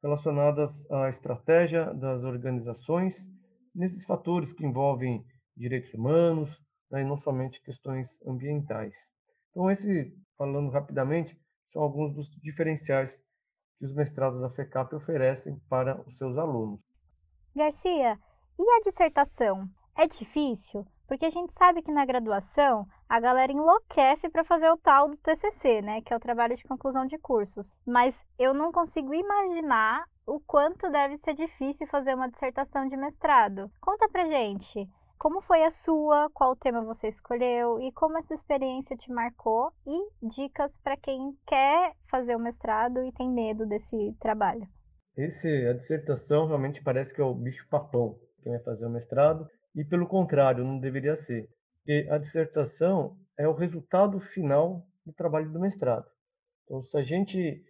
relacionadas 0.00 0.88
à 0.92 1.08
estratégia 1.08 1.92
das 1.92 2.22
organizações 2.22 3.16
nesses 3.74 4.04
fatores 4.04 4.52
que 4.52 4.64
envolvem 4.64 5.24
direitos 5.56 5.92
humanos, 5.92 6.62
né, 6.92 7.00
e 7.00 7.04
não 7.04 7.18
somente 7.18 7.62
questões 7.62 8.08
ambientais. 8.26 8.94
Então, 9.50 9.70
esse, 9.70 10.14
falando 10.36 10.70
rapidamente, 10.70 11.36
são 11.72 11.82
alguns 11.82 12.14
dos 12.14 12.28
diferenciais 12.42 13.18
que 13.78 13.86
os 13.86 13.94
mestrados 13.94 14.40
da 14.40 14.50
FECAP 14.50 14.94
oferecem 14.94 15.58
para 15.68 16.00
os 16.06 16.16
seus 16.18 16.36
alunos. 16.36 16.80
Garcia, 17.56 18.18
e 18.58 18.70
a 18.70 18.80
dissertação? 18.84 19.68
É 19.96 20.06
difícil? 20.06 20.86
Porque 21.06 21.26
a 21.26 21.30
gente 21.30 21.52
sabe 21.52 21.82
que 21.82 21.92
na 21.92 22.06
graduação 22.06 22.86
a 23.08 23.20
galera 23.20 23.52
enlouquece 23.52 24.30
para 24.30 24.44
fazer 24.44 24.70
o 24.70 24.78
tal 24.78 25.10
do 25.10 25.16
TCC, 25.18 25.82
né, 25.82 26.00
que 26.00 26.12
é 26.12 26.16
o 26.16 26.20
trabalho 26.20 26.56
de 26.56 26.64
conclusão 26.64 27.06
de 27.06 27.18
cursos. 27.18 27.70
Mas 27.86 28.22
eu 28.38 28.54
não 28.54 28.72
consigo 28.72 29.12
imaginar 29.12 30.04
o 30.26 30.40
quanto 30.40 30.90
deve 30.90 31.18
ser 31.18 31.34
difícil 31.34 31.86
fazer 31.88 32.14
uma 32.14 32.30
dissertação 32.30 32.88
de 32.88 32.96
mestrado. 32.96 33.70
Conta 33.80 34.08
pra 34.08 34.26
gente. 34.26 34.88
Como 35.22 35.40
foi 35.40 35.62
a 35.62 35.70
sua? 35.70 36.28
Qual 36.34 36.56
tema 36.56 36.82
você 36.82 37.06
escolheu 37.06 37.80
e 37.80 37.92
como 37.92 38.18
essa 38.18 38.34
experiência 38.34 38.96
te 38.96 39.08
marcou? 39.08 39.70
E 39.86 40.26
dicas 40.26 40.76
para 40.78 40.96
quem 40.96 41.38
quer 41.46 41.94
fazer 42.10 42.34
o 42.34 42.40
mestrado 42.40 43.04
e 43.04 43.12
tem 43.12 43.30
medo 43.30 43.64
desse 43.64 44.16
trabalho. 44.18 44.66
Esse, 45.16 45.46
a 45.68 45.74
dissertação 45.74 46.48
realmente 46.48 46.82
parece 46.82 47.14
que 47.14 47.20
é 47.20 47.24
o 47.24 47.36
bicho-papão 47.36 48.18
quem 48.42 48.50
vai 48.50 48.60
fazer 48.64 48.84
o 48.84 48.90
mestrado, 48.90 49.48
e 49.76 49.84
pelo 49.84 50.08
contrário, 50.08 50.64
não 50.64 50.80
deveria 50.80 51.14
ser. 51.14 51.48
Porque 51.76 52.08
a 52.10 52.18
dissertação 52.18 53.16
é 53.38 53.46
o 53.46 53.54
resultado 53.54 54.18
final 54.18 54.84
do 55.06 55.12
trabalho 55.12 55.52
do 55.52 55.60
mestrado. 55.60 56.10
Então, 56.64 56.82
se 56.82 56.96
a 56.96 57.04
gente 57.04 57.64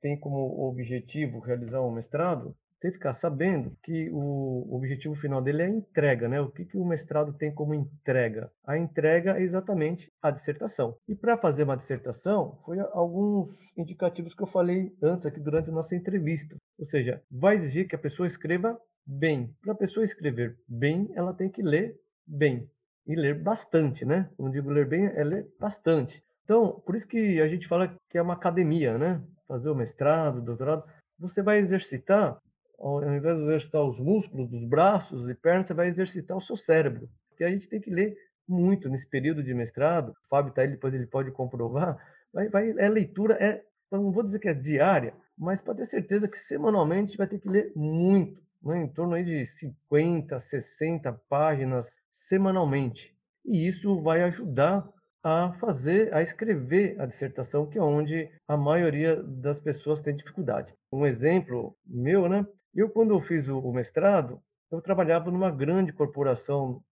tem 0.00 0.18
como 0.18 0.66
objetivo 0.66 1.40
realizar 1.40 1.82
um 1.82 1.92
mestrado, 1.92 2.56
tem 2.80 2.90
que 2.90 2.98
ficar 2.98 3.14
sabendo 3.14 3.76
que 3.82 4.10
o 4.12 4.74
objetivo 4.74 5.14
final 5.14 5.42
dele 5.42 5.62
é 5.62 5.66
a 5.66 5.70
entrega, 5.70 6.28
né? 6.28 6.40
O 6.40 6.50
que, 6.50 6.64
que 6.64 6.76
o 6.76 6.84
mestrado 6.84 7.32
tem 7.32 7.52
como 7.52 7.74
entrega? 7.74 8.50
A 8.66 8.76
entrega 8.76 9.38
é 9.38 9.42
exatamente 9.42 10.10
a 10.22 10.30
dissertação. 10.30 10.96
E 11.08 11.14
para 11.14 11.38
fazer 11.38 11.62
uma 11.64 11.76
dissertação, 11.76 12.58
foi 12.64 12.78
alguns 12.92 13.54
indicativos 13.76 14.34
que 14.34 14.42
eu 14.42 14.46
falei 14.46 14.92
antes 15.02 15.26
aqui 15.26 15.40
durante 15.40 15.70
a 15.70 15.72
nossa 15.72 15.94
entrevista. 15.94 16.56
Ou 16.78 16.86
seja, 16.86 17.22
vai 17.30 17.54
exigir 17.54 17.88
que 17.88 17.94
a 17.94 17.98
pessoa 17.98 18.26
escreva 18.26 18.78
bem. 19.06 19.54
Para 19.62 19.72
a 19.72 19.76
pessoa 19.76 20.04
escrever 20.04 20.58
bem, 20.68 21.10
ela 21.14 21.32
tem 21.32 21.48
que 21.48 21.62
ler 21.62 21.96
bem. 22.26 22.68
E 23.06 23.14
ler 23.14 23.40
bastante, 23.40 24.04
né? 24.04 24.28
Não 24.38 24.50
digo 24.50 24.68
ler 24.68 24.86
bem, 24.86 25.06
é 25.06 25.22
ler 25.22 25.46
bastante. 25.60 26.22
Então, 26.44 26.80
por 26.84 26.94
isso 26.96 27.06
que 27.06 27.40
a 27.40 27.48
gente 27.48 27.66
fala 27.66 27.94
que 28.10 28.18
é 28.18 28.22
uma 28.22 28.34
academia, 28.34 28.98
né? 28.98 29.22
Fazer 29.46 29.68
o 29.68 29.74
mestrado, 29.74 30.42
doutorado, 30.42 30.84
você 31.18 31.42
vai 31.42 31.58
exercitar, 31.58 32.36
ao 32.78 33.02
invés 33.02 33.36
de 33.36 33.42
exercitar 33.44 33.82
os 33.82 33.98
músculos 33.98 34.48
dos 34.50 34.64
braços 34.64 35.28
e 35.28 35.34
pernas, 35.34 35.66
você 35.66 35.74
vai 35.74 35.88
exercitar 35.88 36.36
o 36.36 36.40
seu 36.40 36.56
cérebro. 36.56 37.08
Porque 37.28 37.44
a 37.44 37.50
gente 37.50 37.68
tem 37.68 37.80
que 37.80 37.90
ler 37.90 38.16
muito 38.48 38.88
nesse 38.88 39.08
período 39.08 39.42
de 39.42 39.52
mestrado. 39.54 40.10
O 40.10 40.28
Fábio 40.28 40.50
está 40.50 40.62
aí, 40.62 40.68
depois 40.68 40.94
ele 40.94 41.06
pode 41.06 41.30
comprovar. 41.30 41.96
Vai, 42.32 42.48
vai, 42.48 42.70
é 42.78 42.88
leitura, 42.88 43.34
é, 43.34 43.62
não 43.90 44.12
vou 44.12 44.22
dizer 44.22 44.38
que 44.38 44.48
é 44.48 44.54
diária, 44.54 45.14
mas 45.36 45.60
pode 45.60 45.78
ter 45.78 45.86
certeza 45.86 46.28
que 46.28 46.38
semanalmente 46.38 47.16
vai 47.16 47.26
ter 47.26 47.38
que 47.38 47.48
ler 47.48 47.72
muito 47.74 48.40
né, 48.62 48.82
em 48.82 48.88
torno 48.88 49.14
aí 49.14 49.24
de 49.24 49.46
50, 49.46 50.38
60 50.40 51.12
páginas 51.28 51.96
semanalmente. 52.12 53.14
E 53.44 53.66
isso 53.66 54.00
vai 54.02 54.22
ajudar 54.22 54.88
a 55.22 55.52
fazer, 55.54 56.12
a 56.14 56.22
escrever 56.22 57.00
a 57.00 57.06
dissertação, 57.06 57.66
que 57.66 57.78
é 57.78 57.82
onde 57.82 58.30
a 58.46 58.56
maioria 58.56 59.20
das 59.22 59.58
pessoas 59.60 60.00
tem 60.00 60.14
dificuldade. 60.14 60.72
Um 60.92 61.06
exemplo 61.06 61.76
meu, 61.84 62.28
né? 62.28 62.46
Eu, 62.76 62.90
quando 62.90 63.14
eu 63.14 63.22
fiz 63.22 63.48
o 63.48 63.72
mestrado, 63.72 64.38
eu 64.70 64.82
trabalhava 64.82 65.30
numa 65.30 65.50
grande 65.50 65.94
corporação 65.94 66.84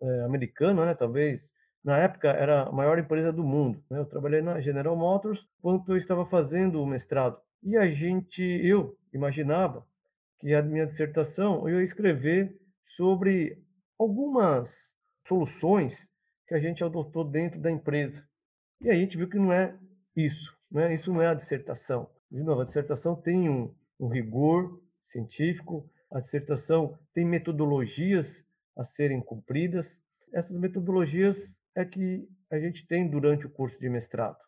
é, 0.00 0.24
americana, 0.24 0.86
né? 0.86 0.94
Talvez 0.94 1.42
na 1.84 1.98
época 1.98 2.28
era 2.28 2.62
a 2.68 2.72
maior 2.72 2.96
empresa 2.96 3.32
do 3.32 3.42
mundo. 3.42 3.82
Né? 3.90 3.98
Eu 3.98 4.04
trabalhei 4.04 4.40
na 4.40 4.60
General 4.60 4.94
Motors 4.94 5.44
quando 5.60 5.90
eu 5.90 5.96
estava 5.96 6.24
fazendo 6.26 6.80
o 6.80 6.86
mestrado. 6.86 7.40
E 7.60 7.76
a 7.76 7.90
gente, 7.90 8.40
eu 8.40 8.96
imaginava 9.12 9.84
que 10.38 10.54
a 10.54 10.62
minha 10.62 10.86
dissertação 10.86 11.68
eu 11.68 11.80
ia 11.80 11.84
escrever 11.84 12.56
sobre 12.96 13.60
algumas 13.98 14.94
soluções 15.26 16.08
que 16.46 16.54
a 16.54 16.60
gente 16.60 16.84
adotou 16.84 17.24
dentro 17.24 17.60
da 17.60 17.70
empresa. 17.70 18.24
E 18.80 18.90
a 18.90 18.94
gente 18.94 19.16
viu 19.16 19.28
que 19.28 19.38
não 19.38 19.52
é 19.52 19.76
isso, 20.14 20.56
né? 20.70 20.94
isso 20.94 21.12
não 21.12 21.20
é 21.20 21.26
a 21.26 21.34
dissertação. 21.34 22.08
De 22.30 22.42
novo, 22.44 22.60
a 22.60 22.64
dissertação 22.64 23.16
tem 23.16 23.48
um, 23.48 23.74
um 23.98 24.06
rigor 24.06 24.80
científico, 25.12 25.88
a 26.10 26.20
dissertação 26.20 26.98
tem 27.14 27.24
metodologias 27.24 28.44
a 28.76 28.84
serem 28.84 29.20
cumpridas. 29.20 29.96
Essas 30.32 30.56
metodologias 30.58 31.56
é 31.74 31.84
que 31.84 32.28
a 32.50 32.58
gente 32.58 32.86
tem 32.86 33.08
durante 33.08 33.46
o 33.46 33.50
curso 33.50 33.78
de 33.78 33.88
mestrado. 33.88 34.38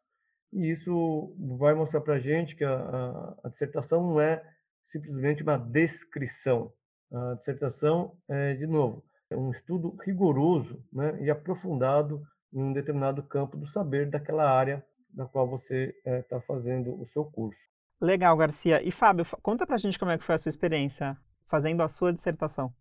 E 0.53 0.70
isso 0.70 1.35
vai 1.59 1.74
mostrar 1.74 2.00
para 2.00 2.14
a 2.14 2.20
gente 2.20 2.55
que 2.55 2.64
a, 2.64 2.74
a, 2.74 3.37
a 3.44 3.48
dissertação 3.48 4.03
não 4.03 4.20
é 4.20 4.42
simplesmente 4.85 5.42
uma 5.42 5.57
descrição. 5.57 6.72
A 7.12 7.35
dissertação 7.35 8.16
é, 8.29 8.55
de 8.55 8.66
novo, 8.66 9.05
é 9.31 9.37
um 9.37 9.50
estudo 9.50 9.96
rigoroso 10.05 10.85
né, 10.92 11.20
e 11.22 11.31
aprofundado 11.31 12.22
em 12.53 12.62
um 12.62 12.72
determinado 12.72 13.22
campo 13.22 13.57
do 13.57 13.66
saber 13.66 14.09
daquela 14.09 14.48
área 14.48 14.85
na 15.12 15.27
qual 15.27 15.48
você 15.48 15.94
está 16.05 16.37
é, 16.37 16.40
fazendo 16.40 17.00
o 17.00 17.07
seu 17.09 17.24
curso. 17.24 17.61
Legal, 18.00 18.37
Garcia. 18.37 18.83
E 18.87 18.90
Fábio, 18.90 19.26
conta 19.42 19.66
pra 19.66 19.78
gente 19.78 19.98
como 19.98 20.11
é 20.11 20.18
que 20.18 20.24
foi 20.24 20.35
a 20.35 20.38
sua 20.38 20.50
experiência 20.50 21.16
fazendo 21.48 21.83
a 21.83 21.88
sua 21.88 22.12
dissertação. 22.12 22.72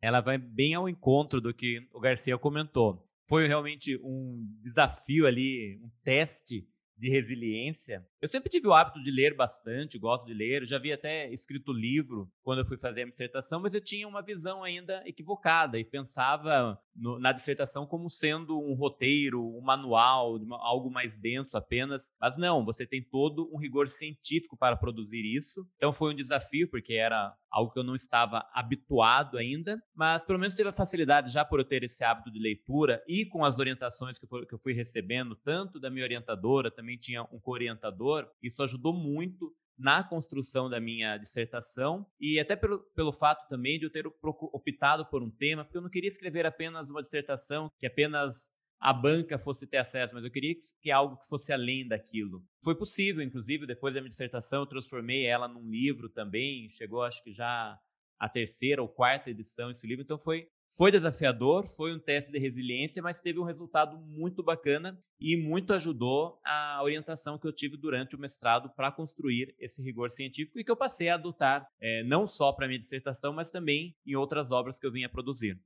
Ela 0.00 0.20
vai 0.20 0.38
bem 0.38 0.74
ao 0.74 0.88
encontro 0.88 1.40
do 1.40 1.52
que 1.52 1.86
o 1.92 2.00
Garcia 2.00 2.38
comentou. 2.38 3.04
Foi 3.28 3.46
realmente 3.46 3.98
um 4.02 4.46
desafio 4.62 5.26
ali, 5.26 5.80
um 5.82 5.90
teste 6.02 6.66
de 6.96 7.10
resiliência. 7.10 8.06
Eu 8.20 8.28
sempre 8.28 8.50
tive 8.50 8.66
o 8.66 8.74
hábito 8.74 9.00
de 9.00 9.12
ler 9.12 9.36
bastante, 9.36 9.96
gosto 9.96 10.26
de 10.26 10.34
ler, 10.34 10.66
já 10.66 10.76
havia 10.76 10.96
até 10.96 11.32
escrito 11.32 11.72
livro 11.72 12.28
quando 12.42 12.58
eu 12.58 12.66
fui 12.66 12.76
fazer 12.76 13.02
a 13.02 13.06
dissertação, 13.06 13.60
mas 13.60 13.72
eu 13.72 13.80
tinha 13.80 14.08
uma 14.08 14.22
visão 14.22 14.64
ainda 14.64 15.02
equivocada 15.06 15.78
e 15.78 15.84
pensava 15.84 16.76
no, 16.96 17.18
na 17.20 17.30
dissertação 17.30 17.86
como 17.86 18.10
sendo 18.10 18.58
um 18.58 18.74
roteiro, 18.74 19.40
um 19.40 19.60
manual, 19.60 20.36
algo 20.54 20.90
mais 20.90 21.16
denso 21.16 21.56
apenas. 21.56 22.12
Mas 22.20 22.36
não, 22.36 22.64
você 22.64 22.84
tem 22.84 23.02
todo 23.02 23.48
um 23.54 23.58
rigor 23.58 23.88
científico 23.88 24.56
para 24.56 24.76
produzir 24.76 25.24
isso. 25.24 25.64
Então 25.76 25.92
foi 25.92 26.12
um 26.12 26.16
desafio, 26.16 26.68
porque 26.68 26.94
era 26.94 27.32
algo 27.50 27.72
que 27.72 27.78
eu 27.78 27.84
não 27.84 27.94
estava 27.94 28.46
habituado 28.52 29.38
ainda, 29.38 29.80
mas 29.94 30.24
pelo 30.24 30.38
menos 30.38 30.54
tive 30.54 30.68
a 30.68 30.72
facilidade 30.72 31.32
já 31.32 31.44
por 31.44 31.60
eu 31.60 31.64
ter 31.64 31.82
esse 31.82 32.04
hábito 32.04 32.30
de 32.30 32.38
leitura 32.38 33.02
e 33.08 33.24
com 33.24 33.44
as 33.44 33.58
orientações 33.58 34.18
que 34.18 34.26
eu 34.54 34.58
fui 34.58 34.72
recebendo, 34.72 35.34
tanto 35.36 35.80
da 35.80 35.88
minha 35.88 36.04
orientadora, 36.04 36.70
também 36.70 36.98
tinha 36.98 37.22
um 37.32 37.40
co-orientador, 37.40 38.07
isso 38.42 38.62
ajudou 38.62 38.92
muito 38.92 39.54
na 39.78 40.02
construção 40.02 40.68
da 40.68 40.80
minha 40.80 41.16
dissertação 41.16 42.04
e 42.20 42.40
até 42.40 42.56
pelo, 42.56 42.80
pelo 42.94 43.12
fato 43.12 43.48
também 43.48 43.78
de 43.78 43.86
eu 43.86 43.90
ter 43.90 44.04
optado 44.26 45.06
por 45.06 45.22
um 45.22 45.30
tema, 45.30 45.64
porque 45.64 45.78
eu 45.78 45.82
não 45.82 45.90
queria 45.90 46.08
escrever 46.08 46.44
apenas 46.44 46.90
uma 46.90 47.02
dissertação 47.02 47.70
que 47.78 47.86
apenas 47.86 48.50
a 48.80 48.92
banca 48.92 49.38
fosse 49.38 49.66
ter 49.66 49.78
acesso, 49.78 50.14
mas 50.14 50.24
eu 50.24 50.30
queria 50.30 50.54
que 50.80 50.90
algo 50.90 51.16
que 51.16 51.28
fosse 51.28 51.52
além 51.52 51.86
daquilo. 51.86 52.44
Foi 52.62 52.76
possível, 52.76 53.22
inclusive, 53.22 53.66
depois 53.66 53.94
da 53.94 54.00
minha 54.00 54.10
dissertação, 54.10 54.60
eu 54.60 54.66
transformei 54.66 55.26
ela 55.26 55.48
num 55.48 55.68
livro 55.68 56.08
também, 56.08 56.68
chegou 56.70 57.02
acho 57.02 57.22
que 57.22 57.32
já 57.32 57.78
a 58.18 58.28
terceira 58.28 58.82
ou 58.82 58.88
quarta 58.88 59.30
edição 59.30 59.70
esse 59.70 59.86
livro, 59.86 60.02
então 60.02 60.18
foi 60.18 60.48
foi 60.76 60.92
desafiador, 60.92 61.66
foi 61.66 61.94
um 61.94 61.98
teste 61.98 62.30
de 62.30 62.38
resiliência, 62.38 63.02
mas 63.02 63.20
teve 63.20 63.38
um 63.38 63.44
resultado 63.44 63.98
muito 63.98 64.42
bacana 64.42 64.98
e 65.20 65.36
muito 65.36 65.72
ajudou 65.72 66.38
a 66.44 66.80
orientação 66.82 67.38
que 67.38 67.46
eu 67.46 67.52
tive 67.52 67.76
durante 67.76 68.14
o 68.14 68.18
mestrado 68.18 68.70
para 68.76 68.92
construir 68.92 69.54
esse 69.58 69.82
rigor 69.82 70.10
científico 70.10 70.58
e 70.58 70.64
que 70.64 70.70
eu 70.70 70.76
passei 70.76 71.08
a 71.08 71.14
adotar 71.14 71.66
é, 71.80 72.04
não 72.04 72.26
só 72.26 72.52
para 72.52 72.68
minha 72.68 72.78
dissertação, 72.78 73.32
mas 73.32 73.50
também 73.50 73.96
em 74.06 74.14
outras 74.14 74.50
obras 74.50 74.78
que 74.78 74.86
eu 74.86 74.92
vinha 74.92 75.08
produzir. 75.08 75.58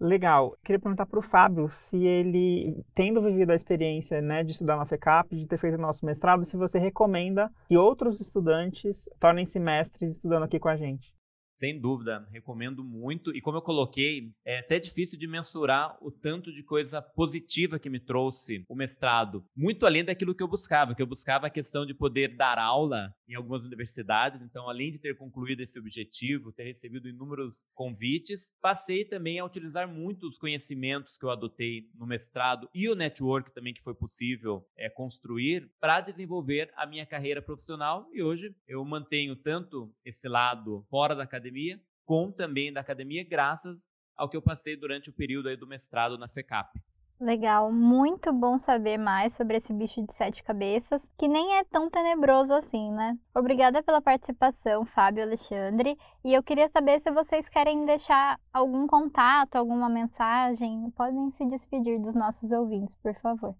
Legal. 0.00 0.56
Queria 0.64 0.78
perguntar 0.78 1.06
para 1.06 1.18
o 1.18 1.22
Fábio 1.22 1.68
se 1.70 1.96
ele, 1.96 2.84
tendo 2.94 3.20
vivido 3.20 3.50
a 3.50 3.56
experiência 3.56 4.22
né, 4.22 4.44
de 4.44 4.52
estudar 4.52 4.76
na 4.76 4.86
FECAP, 4.86 5.34
de 5.34 5.46
ter 5.46 5.58
feito 5.58 5.74
o 5.74 5.80
nosso 5.80 6.06
mestrado, 6.06 6.44
se 6.44 6.56
você 6.56 6.78
recomenda 6.78 7.50
que 7.66 7.76
outros 7.76 8.20
estudantes 8.20 9.08
tornem-se 9.18 9.58
mestres 9.58 10.12
estudando 10.12 10.44
aqui 10.44 10.60
com 10.60 10.68
a 10.68 10.76
gente. 10.76 11.12
Sem 11.58 11.76
dúvida, 11.76 12.24
recomendo 12.30 12.84
muito. 12.84 13.34
E 13.36 13.40
como 13.40 13.56
eu 13.56 13.62
coloquei, 13.62 14.32
é 14.44 14.60
até 14.60 14.78
difícil 14.78 15.18
de 15.18 15.26
mensurar 15.26 15.98
o 16.00 16.08
tanto 16.08 16.52
de 16.52 16.62
coisa 16.62 17.02
positiva 17.02 17.80
que 17.80 17.90
me 17.90 17.98
trouxe 17.98 18.64
o 18.68 18.76
mestrado. 18.76 19.44
Muito 19.56 19.84
além 19.84 20.04
daquilo 20.04 20.36
que 20.36 20.42
eu 20.42 20.46
buscava, 20.46 20.94
que 20.94 21.02
eu 21.02 21.06
buscava 21.06 21.48
a 21.48 21.50
questão 21.50 21.84
de 21.84 21.92
poder 21.92 22.36
dar 22.36 22.60
aula 22.60 23.12
em 23.28 23.34
algumas 23.34 23.64
universidades. 23.64 24.40
Então, 24.40 24.68
além 24.68 24.92
de 24.92 25.00
ter 25.00 25.16
concluído 25.16 25.60
esse 25.60 25.76
objetivo, 25.76 26.52
ter 26.52 26.62
recebido 26.62 27.08
inúmeros 27.08 27.56
convites, 27.74 28.52
passei 28.62 29.04
também 29.04 29.40
a 29.40 29.44
utilizar 29.44 29.92
muito 29.92 30.28
os 30.28 30.38
conhecimentos 30.38 31.18
que 31.18 31.26
eu 31.26 31.30
adotei 31.30 31.88
no 31.92 32.06
mestrado 32.06 32.68
e 32.72 32.88
o 32.88 32.94
network 32.94 33.52
também 33.52 33.74
que 33.74 33.82
foi 33.82 33.96
possível 33.96 34.64
é, 34.76 34.88
construir 34.88 35.68
para 35.80 36.00
desenvolver 36.00 36.70
a 36.76 36.86
minha 36.86 37.04
carreira 37.04 37.42
profissional. 37.42 38.08
E 38.12 38.22
hoje 38.22 38.54
eu 38.68 38.84
mantenho 38.84 39.34
tanto 39.34 39.92
esse 40.04 40.28
lado 40.28 40.86
fora 40.88 41.16
da 41.16 41.24
academia 41.24 41.47
academia, 41.48 41.80
com 42.04 42.30
também 42.30 42.72
da 42.72 42.80
academia, 42.80 43.26
graças 43.28 43.88
ao 44.16 44.28
que 44.28 44.36
eu 44.36 44.42
passei 44.42 44.76
durante 44.76 45.10
o 45.10 45.12
período 45.12 45.48
aí 45.48 45.56
do 45.56 45.66
mestrado 45.66 46.18
na 46.18 46.28
FECAP. 46.28 46.78
Legal, 47.20 47.72
muito 47.72 48.32
bom 48.32 48.58
saber 48.60 48.96
mais 48.96 49.34
sobre 49.34 49.56
esse 49.56 49.72
bicho 49.72 50.00
de 50.06 50.12
sete 50.14 50.42
cabeças, 50.44 51.04
que 51.18 51.26
nem 51.26 51.56
é 51.56 51.64
tão 51.64 51.90
tenebroso 51.90 52.52
assim, 52.52 52.92
né? 52.92 53.18
Obrigada 53.34 53.82
pela 53.82 54.00
participação, 54.00 54.86
Fábio 54.86 55.24
Alexandre. 55.24 55.98
E 56.24 56.32
eu 56.32 56.44
queria 56.44 56.68
saber 56.68 57.00
se 57.00 57.10
vocês 57.10 57.48
querem 57.48 57.84
deixar 57.84 58.38
algum 58.52 58.86
contato, 58.86 59.56
alguma 59.56 59.88
mensagem. 59.88 60.92
Podem 60.92 61.32
se 61.32 61.44
despedir 61.46 62.00
dos 62.00 62.14
nossos 62.14 62.52
ouvintes, 62.52 62.96
por 63.02 63.14
favor. 63.16 63.56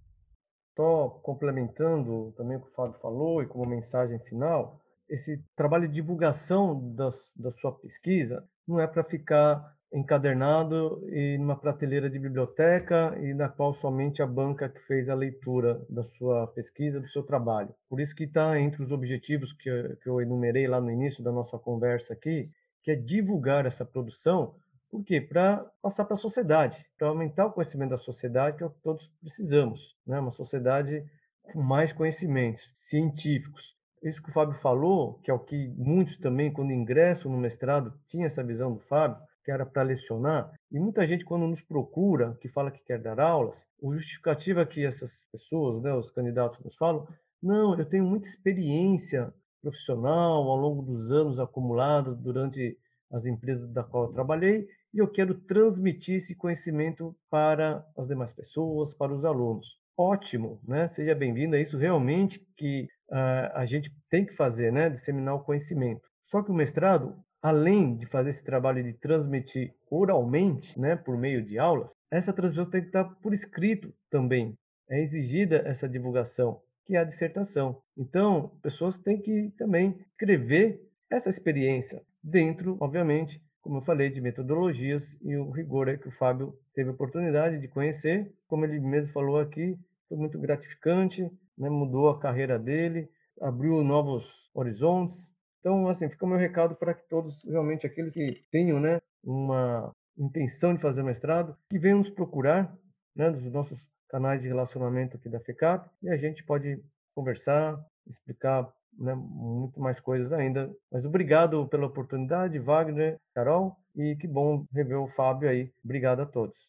Só 0.77 1.09
complementando 1.25 2.33
também 2.37 2.59
o 2.59 2.61
que 2.61 2.69
o 2.69 2.75
Fábio 2.75 3.01
falou 3.01 3.43
e 3.43 3.49
como 3.49 3.67
mensagem 3.67 4.21
final, 4.21 4.81
esse 5.09 5.43
trabalho 5.57 5.89
de 5.89 5.95
divulgação 5.95 6.95
da, 6.95 7.11
da 7.37 7.53
sua 7.53 7.73
pesquisa 7.73 8.45
não 8.67 8.81
é 8.81 8.87
para 8.87 9.03
ficar 9.05 9.77
encadernado 9.93 11.03
e 11.09 11.39
numa 11.39 11.57
prateleira 11.57 12.11
de 12.11 12.19
biblioteca 12.19 13.17
e 13.21 13.33
na 13.33 13.49
qual 13.49 13.73
somente 13.75 14.21
a 14.21 14.27
banca 14.27 14.69
que 14.69 14.81
fez 14.81 15.09
a 15.09 15.15
leitura 15.15 15.81
da 15.89 16.05
sua 16.05 16.47
pesquisa, 16.49 17.01
do 17.01 17.09
seu 17.09 17.23
trabalho. 17.23 17.75
Por 17.89 18.01
isso 18.01 18.15
que 18.15 18.25
está 18.25 18.61
entre 18.61 18.83
os 18.83 18.93
objetivos 18.93 19.53
que, 19.55 19.97
que 20.03 20.09
eu 20.09 20.21
enumerei 20.21 20.67
lá 20.67 20.81
no 20.81 20.91
início 20.91 21.25
da 21.25 21.33
nossa 21.33 21.59
conversa 21.59 22.13
aqui, 22.13 22.51
que 22.83 22.91
é 22.91 22.95
divulgar 22.95 23.65
essa 23.65 23.85
produção, 23.85 24.55
por 24.91 25.05
quê? 25.05 25.21
Para 25.21 25.65
passar 25.83 26.05
para 26.05 26.17
a 26.17 26.21
sociedade, 26.21 26.85
para 26.99 27.09
aumentar 27.09 27.47
o 27.47 27.53
conhecimento 27.53 27.91
da 27.91 27.99
sociedade, 27.99 28.57
que 28.57 28.63
é 28.63 28.67
o 28.67 28.71
que 28.71 28.81
todos 28.83 29.07
precisamos, 29.21 29.81
né? 30.07 30.19
uma 30.19 30.33
sociedade 30.33 31.05
com 31.43 31.63
mais 31.63 31.93
conhecimentos 31.93 32.63
científicos. 32.75 33.78
Isso 34.03 34.23
que 34.23 34.31
o 34.31 34.33
Fábio 34.33 34.59
falou, 34.61 35.21
que 35.23 35.31
é 35.31 35.35
o 35.35 35.39
que 35.39 35.69
muitos 35.77 36.17
também, 36.19 36.53
quando 36.53 36.73
ingressam 36.73 37.31
no 37.31 37.39
mestrado, 37.39 37.93
tinham 38.09 38.27
essa 38.27 38.43
visão 38.43 38.75
do 38.75 38.81
Fábio, 38.81 39.19
que 39.45 39.51
era 39.51 39.65
para 39.65 39.83
lecionar. 39.83 40.53
E 40.71 40.79
muita 40.79 41.07
gente, 41.07 41.25
quando 41.25 41.47
nos 41.47 41.63
procura, 41.63 42.37
que 42.41 42.49
fala 42.49 42.71
que 42.71 42.85
quer 42.85 43.01
dar 43.01 43.19
aulas, 43.19 43.67
o 43.81 43.95
justificativa 43.95 44.67
que 44.67 44.85
essas 44.85 45.25
pessoas, 45.33 45.83
né, 45.83 45.95
os 45.95 46.11
candidatos 46.11 46.63
nos 46.65 46.77
falam, 46.77 47.07
não, 47.43 47.79
eu 47.79 47.85
tenho 47.85 48.05
muita 48.05 48.29
experiência 48.29 49.33
profissional 49.63 50.49
ao 50.49 50.57
longo 50.57 50.83
dos 50.83 51.11
anos 51.11 51.39
acumulados 51.39 52.19
durante 52.19 52.77
as 53.11 53.25
empresas 53.25 53.73
da 53.73 53.83
qual 53.83 54.05
eu 54.05 54.13
trabalhei 54.13 54.67
e 54.93 54.99
eu 54.99 55.09
quero 55.09 55.35
transmitir 55.35 56.17
esse 56.17 56.35
conhecimento 56.35 57.17
para 57.31 57.85
as 57.97 58.09
demais 58.09 58.33
pessoas, 58.33 58.95
para 58.95 59.13
os 59.13 59.25
alunos. 59.25 59.67
Ótimo, 59.97 60.61
né? 60.67 60.89
Seja 60.91 61.15
bem-vindo. 61.15 61.57
É 61.57 61.63
isso 61.63 61.77
realmente 61.77 62.41
que 62.57 62.87
a 63.11 63.65
gente 63.67 63.91
tem 64.11 64.25
que 64.25 64.35
fazer, 64.35 64.73
né? 64.73 64.91
Disseminar 64.91 65.35
o 65.35 65.45
conhecimento. 65.45 66.03
Só 66.27 66.43
que 66.43 66.51
o 66.51 66.55
mestrado, 66.55 67.17
além 67.43 67.97
de 67.97 68.07
fazer 68.07 68.31
esse 68.31 68.45
trabalho 68.45 68.83
de 68.83 68.93
transmitir 68.93 69.73
oralmente, 69.91 70.79
né, 70.79 70.95
por 70.97 71.17
meio 71.17 71.43
de 71.43 71.59
aulas, 71.59 71.93
essa 72.11 72.33
transmissão 72.33 72.69
tem 72.69 72.83
que 72.83 72.89
estar 72.89 73.05
por 73.23 73.33
escrito 73.33 73.93
também. 74.11 74.55
É 74.91 75.01
exigida 75.03 75.63
essa 75.65 75.89
divulgação, 75.89 76.61
que 76.85 76.97
é 76.97 76.99
a 76.99 77.05
dissertação. 77.05 77.81
Então, 77.97 78.53
pessoas 78.63 78.99
têm 78.99 79.21
que 79.21 79.53
também 79.57 79.99
escrever 80.11 80.81
essa 81.11 81.31
experiência 81.31 82.03
dentro, 82.23 82.77
obviamente, 82.81 83.41
como 83.63 83.79
eu 83.79 83.83
falei, 83.83 84.11
de 84.11 84.21
metodologias 84.21 85.05
e 85.23 85.37
o 85.37 85.51
rigor 85.51 85.89
é 85.89 85.97
que 85.97 86.09
o 86.09 86.13
Fábio 86.13 86.55
teve 86.75 86.89
a 86.91 86.93
oportunidade 86.93 87.59
de 87.61 87.69
conhecer. 87.69 88.33
Como 88.47 88.65
ele 88.65 88.81
mesmo 88.81 89.13
falou 89.13 89.39
aqui, 89.39 89.77
foi 90.09 90.17
muito 90.17 90.39
gratificante, 90.39 91.31
né, 91.59 91.69
mudou 91.69 92.09
a 92.11 92.19
carreira 92.19 92.59
dele, 92.59 93.09
abriu 93.41 93.83
novos 93.83 94.49
horizontes, 94.55 95.37
então, 95.61 95.89
assim, 95.89 96.09
fica 96.09 96.25
o 96.25 96.29
meu 96.29 96.39
recado 96.39 96.75
para 96.77 96.95
que 96.95 97.07
todos, 97.09 97.37
realmente, 97.45 97.87
aqueles 97.87 98.15
que 98.15 98.43
tenham 98.51 98.81
né, 98.81 99.01
uma 99.25 99.93
intenção 100.17 100.75
de 100.75 100.81
fazer 100.81 101.03
mestrado, 101.03 101.57
que 101.69 101.79
venham 101.79 101.99
nos 101.99 102.11
procurar, 102.11 102.75
né, 103.15 103.31
dos 103.31 103.53
nossos 103.53 103.79
canais 104.09 104.41
de 104.41 104.49
relacionamento 104.49 105.17
aqui 105.17 105.29
da 105.29 105.41
FECAP, 105.41 105.89
e 106.03 106.09
a 106.09 106.17
gente 106.17 106.45
pode 106.45 106.83
conversar, 107.15 107.79
explicar 108.07 108.73
né, 108.99 109.15
muito 109.15 109.81
mais 109.81 110.01
coisas 110.01 110.33
ainda. 110.33 110.73
Mas 110.91 111.05
obrigado 111.05 111.67
pela 111.69 111.87
oportunidade, 111.87 112.59
Wagner, 112.59 113.19
Carol, 113.35 113.77
e 113.95 114.17
que 114.17 114.27
bom 114.27 114.65
rever 114.73 114.99
o 114.99 115.09
Fábio 115.09 115.49
aí. 115.49 115.73
Obrigado 115.85 116.21
a 116.21 116.27
todos. 116.27 116.68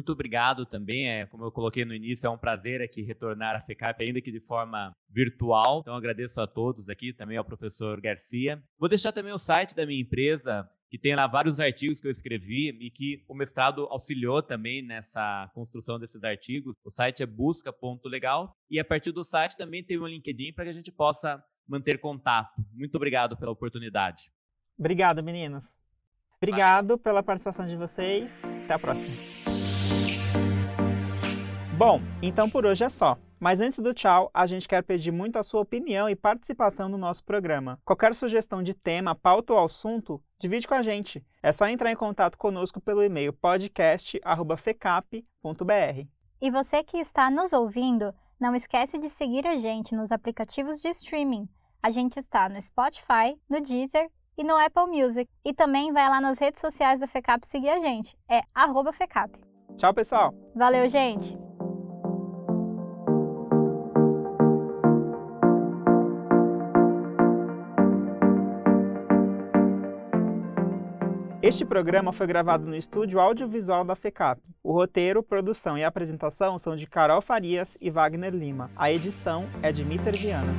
Muito 0.00 0.12
obrigado 0.12 0.64
também. 0.64 1.10
É, 1.10 1.26
como 1.26 1.44
eu 1.44 1.52
coloquei 1.52 1.84
no 1.84 1.94
início, 1.94 2.26
é 2.26 2.30
um 2.30 2.38
prazer 2.38 2.80
aqui 2.80 3.02
retornar 3.02 3.54
à 3.54 3.60
FECAP, 3.60 4.02
ainda 4.02 4.18
que 4.22 4.32
de 4.32 4.40
forma 4.40 4.96
virtual. 5.10 5.80
Então, 5.80 5.94
agradeço 5.94 6.40
a 6.40 6.46
todos 6.46 6.88
aqui, 6.88 7.12
também 7.12 7.36
ao 7.36 7.44
professor 7.44 8.00
Garcia. 8.00 8.62
Vou 8.78 8.88
deixar 8.88 9.12
também 9.12 9.34
o 9.34 9.38
site 9.38 9.76
da 9.76 9.84
minha 9.84 10.00
empresa, 10.00 10.66
que 10.88 10.98
tem 10.98 11.14
lá 11.14 11.26
vários 11.26 11.60
artigos 11.60 12.00
que 12.00 12.06
eu 12.06 12.10
escrevi 12.10 12.70
e 12.80 12.90
que 12.90 13.22
o 13.28 13.34
mestrado 13.34 13.82
auxiliou 13.90 14.42
também 14.42 14.80
nessa 14.82 15.50
construção 15.54 15.98
desses 15.98 16.24
artigos. 16.24 16.74
O 16.82 16.90
site 16.90 17.22
é 17.22 17.26
busca.legal 17.26 18.56
e 18.70 18.80
a 18.80 18.84
partir 18.84 19.12
do 19.12 19.22
site 19.22 19.54
também 19.54 19.84
tem 19.84 19.98
um 19.98 20.06
LinkedIn 20.06 20.54
para 20.54 20.64
que 20.64 20.70
a 20.70 20.74
gente 20.74 20.90
possa 20.90 21.44
manter 21.68 21.98
contato. 21.98 22.54
Muito 22.72 22.94
obrigado 22.94 23.36
pela 23.36 23.52
oportunidade. 23.52 24.32
Obrigado, 24.78 25.22
meninos. 25.22 25.70
Obrigado 26.38 26.96
pela 26.96 27.22
participação 27.22 27.66
de 27.66 27.76
vocês. 27.76 28.42
Até 28.64 28.72
a 28.72 28.78
próxima. 28.78 29.39
Bom, 31.80 31.98
então 32.20 32.50
por 32.50 32.66
hoje 32.66 32.84
é 32.84 32.90
só. 32.90 33.16
Mas 33.40 33.58
antes 33.58 33.78
do 33.78 33.94
tchau, 33.94 34.30
a 34.34 34.46
gente 34.46 34.68
quer 34.68 34.82
pedir 34.82 35.10
muito 35.10 35.38
a 35.38 35.42
sua 35.42 35.62
opinião 35.62 36.10
e 36.10 36.14
participação 36.14 36.90
no 36.90 36.98
nosso 36.98 37.24
programa. 37.24 37.80
Qualquer 37.86 38.14
sugestão 38.14 38.62
de 38.62 38.74
tema, 38.74 39.14
pauta 39.14 39.54
ou 39.54 39.64
assunto, 39.64 40.22
divide 40.38 40.68
com 40.68 40.74
a 40.74 40.82
gente. 40.82 41.24
É 41.42 41.50
só 41.50 41.66
entrar 41.66 41.90
em 41.90 41.96
contato 41.96 42.36
conosco 42.36 42.82
pelo 42.82 43.02
e-mail 43.02 43.32
podcast@fecap.br. 43.32 46.06
E 46.42 46.50
você 46.50 46.84
que 46.84 46.98
está 46.98 47.30
nos 47.30 47.54
ouvindo, 47.54 48.14
não 48.38 48.54
esquece 48.54 48.98
de 48.98 49.08
seguir 49.08 49.46
a 49.46 49.56
gente 49.56 49.94
nos 49.94 50.12
aplicativos 50.12 50.82
de 50.82 50.90
streaming. 50.90 51.48
A 51.82 51.90
gente 51.90 52.20
está 52.20 52.46
no 52.50 52.60
Spotify, 52.60 53.40
no 53.48 53.62
Deezer 53.62 54.10
e 54.36 54.44
no 54.44 54.54
Apple 54.54 54.84
Music. 54.86 55.26
E 55.42 55.54
também 55.54 55.94
vai 55.94 56.10
lá 56.10 56.20
nas 56.20 56.38
redes 56.38 56.60
sociais 56.60 57.00
da 57.00 57.06
FECAP 57.06 57.46
seguir 57.46 57.70
a 57.70 57.80
gente. 57.80 58.14
É 58.28 58.42
FECAP. 58.92 59.40
Tchau, 59.78 59.94
pessoal. 59.94 60.34
Valeu, 60.54 60.86
gente. 60.86 61.49
Este 71.50 71.64
programa 71.64 72.12
foi 72.12 72.28
gravado 72.28 72.64
no 72.64 72.76
estúdio 72.76 73.18
audiovisual 73.18 73.84
da 73.84 73.96
FECAP. 73.96 74.40
O 74.62 74.72
roteiro, 74.72 75.20
produção 75.20 75.76
e 75.76 75.82
apresentação 75.82 76.56
são 76.60 76.76
de 76.76 76.86
Carol 76.86 77.20
Farias 77.20 77.76
e 77.80 77.90
Wagner 77.90 78.32
Lima. 78.32 78.70
A 78.76 78.92
edição 78.92 79.48
é 79.60 79.72
de 79.72 79.84
Mitter 79.84 80.16
Viana. 80.16 80.54